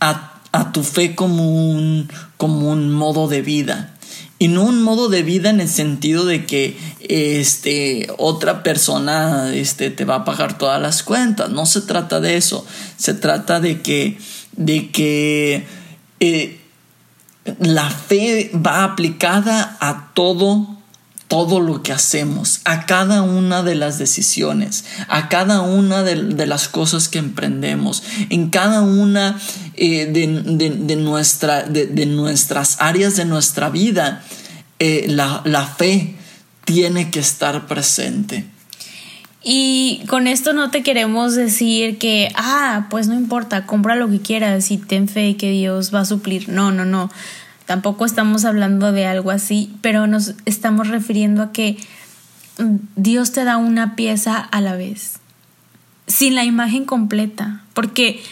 a, 0.00 0.40
a 0.52 0.72
tu 0.72 0.82
fe 0.82 1.14
como 1.14 1.70
un, 1.70 2.10
como 2.36 2.70
un 2.70 2.90
modo 2.92 3.28
de 3.28 3.42
vida. 3.42 3.94
Y 4.38 4.48
no 4.48 4.64
un 4.64 4.82
modo 4.82 5.08
de 5.08 5.22
vida 5.22 5.50
en 5.50 5.60
el 5.60 5.68
sentido 5.68 6.26
de 6.26 6.44
que 6.44 6.76
este 7.00 8.08
otra 8.18 8.62
persona 8.62 9.54
este 9.54 9.90
te 9.90 10.04
va 10.04 10.16
a 10.16 10.24
pagar 10.24 10.58
todas 10.58 10.82
las 10.82 11.02
cuentas. 11.02 11.50
No 11.50 11.66
se 11.66 11.80
trata 11.82 12.20
de 12.20 12.36
eso. 12.36 12.66
Se 12.96 13.14
trata 13.14 13.60
de 13.60 13.80
que 13.80 14.18
de 14.56 14.90
que 14.90 15.66
eh, 16.20 16.60
la 17.60 17.88
fe 17.90 18.50
va 18.54 18.84
aplicada 18.84 19.76
a 19.80 20.12
todo 20.14 20.73
todo 21.28 21.60
lo 21.60 21.82
que 21.82 21.92
hacemos, 21.92 22.60
a 22.64 22.86
cada 22.86 23.22
una 23.22 23.62
de 23.62 23.74
las 23.74 23.98
decisiones, 23.98 24.84
a 25.08 25.28
cada 25.28 25.62
una 25.62 26.02
de, 26.02 26.46
las 26.46 26.68
cosas 26.68 27.08
que 27.08 27.18
emprendemos, 27.18 28.02
en 28.30 28.50
cada 28.50 28.82
una 28.82 29.40
eh, 29.74 30.06
de, 30.06 30.96
nuestra, 30.96 31.62
de, 31.62 32.06
nuestras 32.06 32.80
áreas 32.80 33.16
de 33.16 33.24
nuestra 33.24 33.70
vida, 33.70 34.22
eh, 34.78 35.06
la, 35.08 35.40
la 35.44 35.66
fe 35.66 36.16
tiene 36.64 37.10
que 37.10 37.20
estar 37.20 37.66
presente. 37.66 38.44
Y 39.46 40.02
con 40.08 40.26
esto 40.26 40.54
no 40.54 40.70
te 40.70 40.82
queremos 40.82 41.34
decir 41.34 41.98
que, 41.98 42.32
ah, 42.34 42.86
pues 42.88 43.08
no 43.08 43.14
importa, 43.14 43.66
compra 43.66 43.94
lo 43.94 44.08
que 44.08 44.20
quieras 44.20 44.70
y 44.70 44.78
ten 44.78 45.06
fe 45.06 45.36
que 45.36 45.50
Dios 45.50 45.94
va 45.94 46.00
a 46.00 46.04
suplir. 46.06 46.48
No, 46.48 46.72
no, 46.72 46.86
no. 46.86 47.10
Tampoco 47.66 48.04
estamos 48.04 48.44
hablando 48.44 48.92
de 48.92 49.06
algo 49.06 49.30
así, 49.30 49.74
pero 49.80 50.06
nos 50.06 50.34
estamos 50.44 50.88
refiriendo 50.88 51.42
a 51.42 51.52
que 51.52 51.78
Dios 52.96 53.32
te 53.32 53.44
da 53.44 53.56
una 53.56 53.96
pieza 53.96 54.38
a 54.38 54.60
la 54.60 54.76
vez, 54.76 55.18
sin 56.06 56.34
la 56.34 56.44
imagen 56.44 56.84
completa, 56.84 57.62
porque 57.72 58.22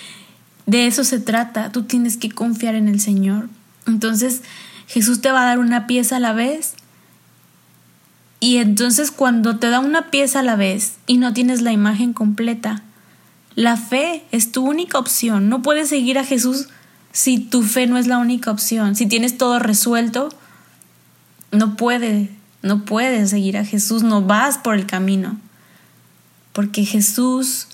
de 0.67 0.87
eso 0.87 1.05
se 1.05 1.19
trata, 1.19 1.73
tú 1.73 1.85
tienes 1.85 2.17
que 2.17 2.31
confiar 2.31 2.75
en 2.75 2.89
el 2.89 3.01
Señor. 3.01 3.49
Entonces 3.87 4.43
Jesús 4.87 5.21
te 5.21 5.33
va 5.33 5.43
a 5.43 5.47
dar 5.47 5.59
una 5.59 5.87
pieza 5.87 6.17
a 6.17 6.21
la 6.21 6.33
vez 6.33 6.75
y 8.39 8.59
entonces 8.59 9.11
cuando 9.11 9.59
te 9.59 9.71
da 9.71 9.81
una 9.81 10.11
pieza 10.11 10.41
a 10.41 10.43
la 10.43 10.57
vez 10.57 10.97
y 11.07 11.17
no 11.17 11.33
tienes 11.33 11.63
la 11.63 11.73
imagen 11.73 12.13
completa, 12.13 12.83
la 13.55 13.77
fe 13.77 14.25
es 14.31 14.53
tu 14.53 14.65
única 14.65 14.99
opción, 14.99 15.49
no 15.49 15.63
puedes 15.63 15.89
seguir 15.89 16.19
a 16.19 16.25
Jesús 16.25 16.69
si 17.13 17.39
tu 17.39 17.63
fe 17.63 17.87
no 17.87 17.99
es 17.99 18.07
la 18.07 18.19
única 18.19 18.51
opción, 18.51 18.97
si 18.97 19.07
tienes 19.07 19.37
todo 19.37 19.59
resuelto, 19.59 20.31
no 21.51 21.77
puedes, 21.77 22.31
no 22.63 22.85
puedes 22.85 23.31
seguir 23.31 23.59
a 23.59 23.65
Jesús, 23.65 24.03
no 24.03 24.23
vas 24.23 24.59
por 24.59 24.75
el 24.75 24.87
camino, 24.87 25.39
porque 26.53 26.85
Jesús 26.85 27.69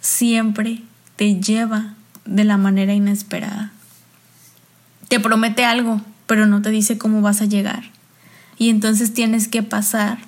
siempre 0.00 0.82
te 1.16 1.40
lleva 1.40 1.94
de 2.24 2.44
la 2.44 2.56
manera 2.56 2.94
inesperada. 2.94 3.72
Te 5.08 5.20
promete 5.20 5.64
algo, 5.64 6.00
pero 6.26 6.46
no 6.46 6.62
te 6.62 6.70
dice 6.70 6.96
cómo 6.96 7.20
vas 7.20 7.42
a 7.42 7.46
llegar. 7.46 7.84
Y 8.56 8.70
entonces 8.70 9.12
tienes 9.12 9.48
que 9.48 9.62
pasar 9.62 10.18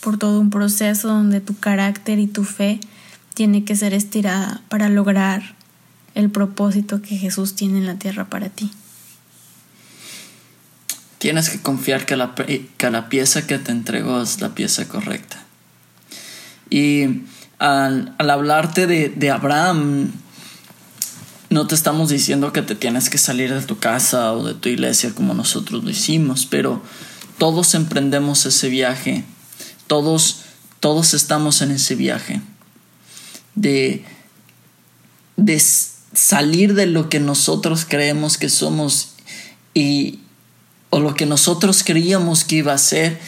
por 0.00 0.16
todo 0.18 0.40
un 0.40 0.50
proceso 0.50 1.08
donde 1.08 1.40
tu 1.40 1.58
carácter 1.58 2.18
y 2.18 2.26
tu 2.26 2.44
fe 2.44 2.80
tiene 3.34 3.64
que 3.64 3.74
ser 3.76 3.94
estirada 3.94 4.62
para 4.68 4.88
lograr 4.88 5.54
el 6.14 6.30
propósito 6.30 7.02
que 7.02 7.16
Jesús 7.16 7.54
tiene 7.54 7.78
en 7.78 7.86
la 7.86 7.94
tierra 7.96 8.28
para 8.28 8.48
ti. 8.48 8.70
Tienes 11.18 11.50
que 11.50 11.60
confiar 11.60 12.06
que 12.06 12.16
la, 12.16 12.34
que 12.34 12.90
la 12.90 13.08
pieza 13.08 13.46
que 13.46 13.58
te 13.58 13.72
entregó 13.72 14.22
es 14.22 14.40
la 14.40 14.54
pieza 14.54 14.88
correcta. 14.88 15.44
Y 16.70 17.22
al, 17.58 18.14
hablarte 18.18 18.86
de, 18.86 19.10
de 19.10 19.30
Abraham, 19.30 20.12
no 21.50 21.66
te 21.66 21.74
estamos 21.74 22.08
diciendo 22.08 22.52
que 22.52 22.62
te 22.62 22.74
tienes 22.74 23.10
que 23.10 23.18
salir 23.18 23.52
de 23.52 23.62
tu 23.62 23.78
casa 23.78 24.32
o 24.32 24.44
de 24.46 24.54
tu 24.54 24.68
iglesia 24.68 25.14
como 25.14 25.34
nosotros 25.34 25.84
lo 25.84 25.90
hicimos, 25.90 26.46
pero 26.46 26.82
todos 27.38 27.74
emprendemos 27.74 28.46
ese 28.46 28.68
viaje, 28.68 29.24
todos, 29.86 30.42
todos 30.78 31.12
estamos 31.12 31.60
en 31.60 31.72
ese 31.72 31.96
viaje 31.96 32.40
de, 33.54 34.04
de 35.36 35.60
salir 36.12 36.74
de 36.74 36.86
lo 36.86 37.08
que 37.08 37.20
nosotros 37.20 37.86
creemos 37.88 38.38
que 38.38 38.48
somos 38.48 39.14
y 39.74 40.20
o 40.90 40.98
lo 40.98 41.14
que 41.14 41.26
nosotros 41.26 41.84
creíamos 41.84 42.44
que 42.44 42.56
iba 42.56 42.72
a 42.72 42.78
ser 42.78 43.20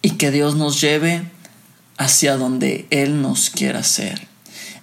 y 0.00 0.12
que 0.12 0.30
Dios 0.30 0.54
nos 0.54 0.80
lleve 0.80 1.24
hacia 1.98 2.36
donde 2.36 2.86
Él 2.90 3.20
nos 3.20 3.50
quiera 3.50 3.82
ser. 3.82 4.28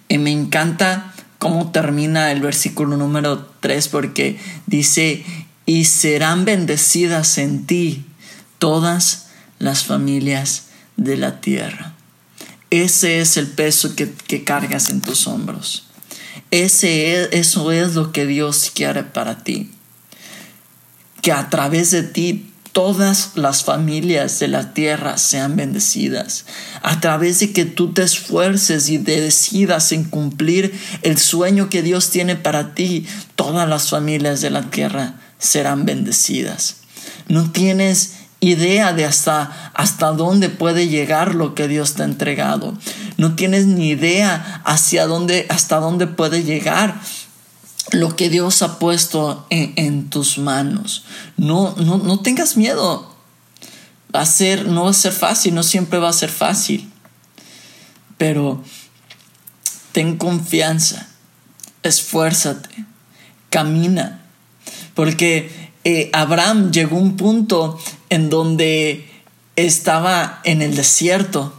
Y 0.08 0.18
me 0.18 0.30
encanta 0.30 1.14
cómo 1.38 1.70
termina 1.70 2.32
el 2.32 2.40
versículo 2.40 2.96
número 2.96 3.46
3 3.60 3.88
porque 3.88 4.38
dice, 4.66 5.24
y 5.64 5.86
serán 5.86 6.44
bendecidas 6.44 7.38
en 7.38 7.66
ti 7.66 8.04
todas 8.58 9.28
las 9.58 9.84
familias 9.84 10.64
de 10.96 11.16
la 11.16 11.40
tierra. 11.40 11.94
Ese 12.70 13.20
es 13.20 13.36
el 13.36 13.46
peso 13.46 13.96
que, 13.96 14.12
que 14.12 14.44
cargas 14.44 14.90
en 14.90 15.00
tus 15.00 15.26
hombros. 15.26 15.89
Ese 16.50 17.36
eso 17.38 17.72
es 17.72 17.94
lo 17.94 18.12
que 18.12 18.26
Dios 18.26 18.72
quiere 18.74 19.04
para 19.04 19.44
ti. 19.44 19.70
Que 21.22 21.32
a 21.32 21.48
través 21.48 21.90
de 21.90 22.02
ti 22.02 22.50
todas 22.72 23.32
las 23.34 23.64
familias 23.64 24.38
de 24.38 24.48
la 24.48 24.72
tierra 24.74 25.18
sean 25.18 25.56
bendecidas. 25.56 26.44
A 26.82 27.00
través 27.00 27.40
de 27.40 27.52
que 27.52 27.64
tú 27.64 27.92
te 27.92 28.02
esfuerces 28.02 28.88
y 28.88 28.98
decidas 28.98 29.92
en 29.92 30.04
cumplir 30.04 30.72
el 31.02 31.18
sueño 31.18 31.68
que 31.68 31.82
Dios 31.82 32.10
tiene 32.10 32.36
para 32.36 32.74
ti, 32.74 33.06
todas 33.36 33.68
las 33.68 33.90
familias 33.90 34.40
de 34.40 34.50
la 34.50 34.70
tierra 34.70 35.20
serán 35.38 35.84
bendecidas. 35.84 36.76
No 37.28 37.50
tienes 37.50 38.14
idea 38.40 38.92
de 38.92 39.04
hasta, 39.04 39.70
hasta 39.74 40.12
dónde 40.12 40.48
puede 40.48 40.88
llegar 40.88 41.34
lo 41.34 41.54
que 41.54 41.68
Dios 41.68 41.94
te 41.94 42.02
ha 42.02 42.06
entregado. 42.06 42.76
No 43.18 43.36
tienes 43.36 43.66
ni 43.66 43.90
idea 43.90 44.62
hacia 44.64 45.06
dónde, 45.06 45.46
hasta 45.50 45.76
dónde 45.76 46.06
puede 46.06 46.42
llegar 46.42 47.00
lo 47.92 48.16
que 48.16 48.30
Dios 48.30 48.62
ha 48.62 48.78
puesto 48.78 49.46
en, 49.50 50.08
tus 50.10 50.38
manos. 50.38 51.04
No, 51.36 51.74
no, 51.76 51.98
no 51.98 52.20
tengas 52.20 52.56
miedo. 52.56 53.14
Va 54.14 54.22
a 54.22 54.26
ser, 54.26 54.66
no 54.66 54.84
va 54.84 54.90
a 54.90 54.94
ser 54.94 55.12
fácil, 55.12 55.54
no 55.54 55.62
siempre 55.62 55.98
va 55.98 56.08
a 56.08 56.14
ser 56.14 56.30
fácil. 56.30 56.90
Pero 58.16 58.62
ten 59.92 60.16
confianza, 60.16 61.08
esfuérzate, 61.82 62.86
camina. 63.50 64.22
Porque 64.94 65.70
eh, 65.84 66.10
Abraham 66.12 66.70
llegó 66.70 66.96
a 66.96 67.00
un 67.00 67.16
punto 67.16 67.78
en 68.10 68.28
donde 68.28 69.08
estaba 69.56 70.40
en 70.44 70.62
el 70.62 70.76
desierto. 70.76 71.54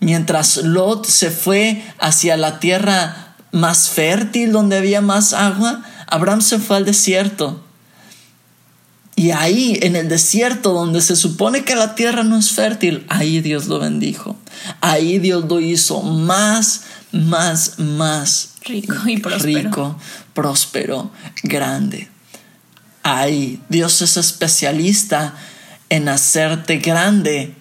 Mientras 0.00 0.58
Lot 0.58 1.06
se 1.06 1.30
fue 1.30 1.82
hacia 1.98 2.36
la 2.36 2.60
tierra 2.60 3.34
más 3.52 3.88
fértil, 3.88 4.52
donde 4.52 4.78
había 4.78 5.00
más 5.00 5.32
agua, 5.32 5.82
Abraham 6.06 6.40
se 6.40 6.58
fue 6.58 6.76
al 6.76 6.84
desierto. 6.84 7.62
Y 9.18 9.30
ahí, 9.30 9.78
en 9.80 9.96
el 9.96 10.08
desierto, 10.10 10.74
donde 10.74 11.00
se 11.00 11.16
supone 11.16 11.64
que 11.64 11.74
la 11.74 11.94
tierra 11.94 12.22
no 12.22 12.36
es 12.36 12.52
fértil, 12.52 13.06
ahí 13.08 13.40
Dios 13.40 13.66
lo 13.66 13.78
bendijo. 13.78 14.36
Ahí 14.82 15.18
Dios 15.18 15.46
lo 15.48 15.58
hizo 15.58 16.02
más, 16.02 16.82
más, 17.12 17.78
más 17.78 18.50
rico 18.62 18.96
y 19.06 19.16
próspero. 19.16 19.58
Rico, 19.58 19.98
próspero, 20.34 21.10
grande. 21.42 22.10
Ahí 23.08 23.62
Dios 23.68 24.02
es 24.02 24.16
especialista 24.16 25.34
en 25.90 26.08
hacerte 26.08 26.78
grande 26.78 27.54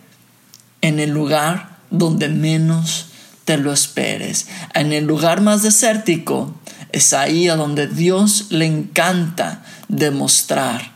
en 0.81 0.99
el 0.99 1.11
lugar 1.11 1.77
donde 1.91 2.29
menos 2.29 3.09
te 3.43 3.59
lo 3.59 3.71
esperes. 3.71 4.47
En 4.73 4.91
el 4.91 5.05
lugar 5.05 5.41
más 5.41 5.61
desértico 5.61 6.55
es 6.91 7.13
ahí 7.13 7.47
a 7.47 7.57
donde 7.57 7.85
Dios 7.85 8.47
le 8.49 8.65
encanta 8.65 9.63
demostrar 9.87 10.93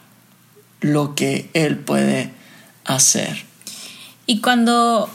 lo 0.81 1.13
que 1.13 1.51
Él 1.53 1.77
puede 1.77 2.31
hacer. 2.85 3.45
Y 4.25 4.41
cuando, 4.41 5.11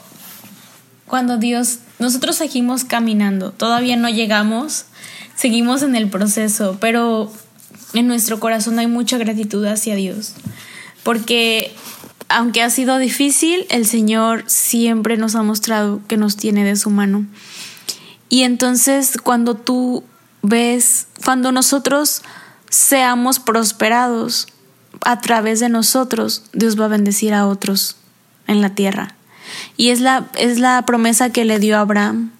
cuando 1.06 1.38
Dios, 1.38 1.80
nosotros 1.98 2.36
seguimos 2.36 2.84
caminando, 2.84 3.50
todavía 3.50 3.96
no 3.96 4.08
llegamos, 4.10 4.84
seguimos 5.34 5.82
en 5.82 5.96
el 5.96 6.08
proceso, 6.08 6.78
pero 6.80 7.32
en 7.94 8.06
nuestro 8.06 8.40
corazón 8.40 8.78
hay 8.78 8.86
mucha 8.86 9.18
gratitud 9.18 9.64
hacia 9.64 9.94
Dios, 9.94 10.34
porque 11.02 11.74
aunque 12.28 12.62
ha 12.62 12.70
sido 12.70 12.98
difícil, 12.98 13.66
el 13.70 13.86
Señor 13.86 14.44
siempre 14.46 15.16
nos 15.16 15.34
ha 15.34 15.42
mostrado 15.42 16.00
que 16.08 16.16
nos 16.16 16.36
tiene 16.36 16.64
de 16.64 16.76
su 16.76 16.90
mano. 16.90 17.26
Y 18.28 18.42
entonces 18.42 19.18
cuando 19.22 19.54
tú 19.54 20.04
ves, 20.42 21.06
cuando 21.24 21.52
nosotros 21.52 22.22
seamos 22.70 23.38
prosperados 23.38 24.48
a 25.02 25.20
través 25.20 25.60
de 25.60 25.68
nosotros, 25.68 26.44
Dios 26.52 26.80
va 26.80 26.86
a 26.86 26.88
bendecir 26.88 27.34
a 27.34 27.46
otros 27.46 27.96
en 28.46 28.60
la 28.60 28.74
tierra. 28.74 29.14
Y 29.76 29.90
es 29.90 30.00
la, 30.00 30.26
es 30.38 30.58
la 30.58 30.84
promesa 30.86 31.30
que 31.30 31.44
le 31.44 31.58
dio 31.58 31.78
Abraham. 31.78 32.32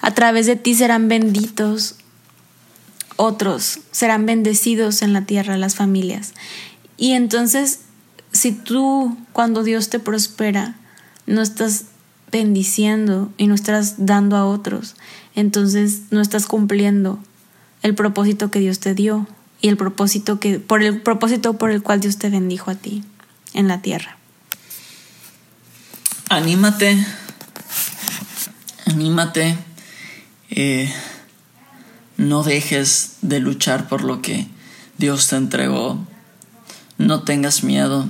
A 0.00 0.12
través 0.12 0.46
de 0.46 0.56
ti 0.56 0.74
serán 0.74 1.08
benditos 1.08 1.96
otros, 3.20 3.80
serán 3.90 4.26
bendecidos 4.26 5.02
en 5.02 5.12
la 5.12 5.26
tierra 5.26 5.56
las 5.58 5.74
familias. 5.74 6.32
Y 6.96 7.12
entonces 7.12 7.80
si 8.32 8.52
tú 8.52 9.16
cuando 9.32 9.62
Dios 9.62 9.90
te 9.90 9.98
prospera 9.98 10.76
no 11.26 11.42
estás 11.42 11.84
bendiciendo 12.32 13.32
y 13.36 13.46
no 13.46 13.54
estás 13.54 14.06
dando 14.06 14.36
a 14.36 14.46
otros, 14.46 14.96
entonces 15.34 16.02
no 16.10 16.20
estás 16.20 16.46
cumpliendo 16.46 17.18
el 17.82 17.94
propósito 17.94 18.50
que 18.50 18.60
Dios 18.60 18.78
te 18.78 18.94
dio 18.94 19.26
y 19.60 19.68
el 19.68 19.76
propósito 19.76 20.38
que 20.38 20.58
por 20.58 20.82
el 20.82 21.00
propósito 21.02 21.58
por 21.58 21.70
el 21.70 21.82
cual 21.82 22.00
Dios 22.00 22.18
te 22.18 22.30
bendijo 22.30 22.70
a 22.70 22.74
ti 22.74 23.04
en 23.52 23.68
la 23.68 23.82
tierra. 23.82 24.16
Anímate, 26.28 27.04
anímate, 28.86 29.56
eh, 30.50 30.92
no 32.20 32.42
dejes 32.42 33.16
de 33.22 33.40
luchar 33.40 33.88
por 33.88 34.04
lo 34.04 34.20
que 34.20 34.46
Dios 34.98 35.28
te 35.28 35.36
entregó, 35.36 36.06
no 36.98 37.22
tengas 37.22 37.64
miedo 37.64 38.06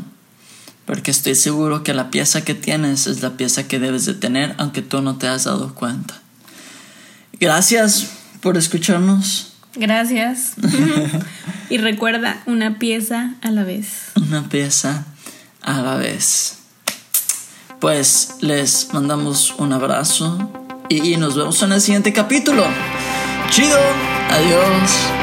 porque 0.84 1.12
estoy 1.12 1.36
seguro 1.36 1.84
que 1.84 1.94
la 1.94 2.10
pieza 2.10 2.42
que 2.42 2.54
tienes 2.54 3.06
es 3.06 3.22
la 3.22 3.36
pieza 3.36 3.68
que 3.68 3.78
debes 3.78 4.06
de 4.06 4.14
tener 4.14 4.56
aunque 4.58 4.82
tú 4.82 5.00
no 5.00 5.16
te 5.16 5.28
has 5.28 5.44
dado 5.44 5.76
cuenta. 5.76 6.20
Gracias 7.38 8.08
por 8.40 8.56
escucharnos. 8.56 9.52
Gracias. 9.76 10.54
y 11.70 11.78
recuerda, 11.78 12.42
una 12.46 12.80
pieza 12.80 13.36
a 13.42 13.52
la 13.52 13.62
vez. 13.62 14.10
Una 14.16 14.48
pieza 14.48 15.06
a 15.62 15.80
la 15.82 15.94
vez. 15.94 16.58
Pues 17.78 18.34
les 18.40 18.92
mandamos 18.92 19.54
un 19.58 19.72
abrazo 19.72 20.50
y 20.88 21.16
nos 21.16 21.36
vemos 21.36 21.62
en 21.62 21.70
el 21.70 21.80
siguiente 21.80 22.12
capítulo. 22.12 22.66
Chido. 23.50 23.76
Adiós. 24.28 25.19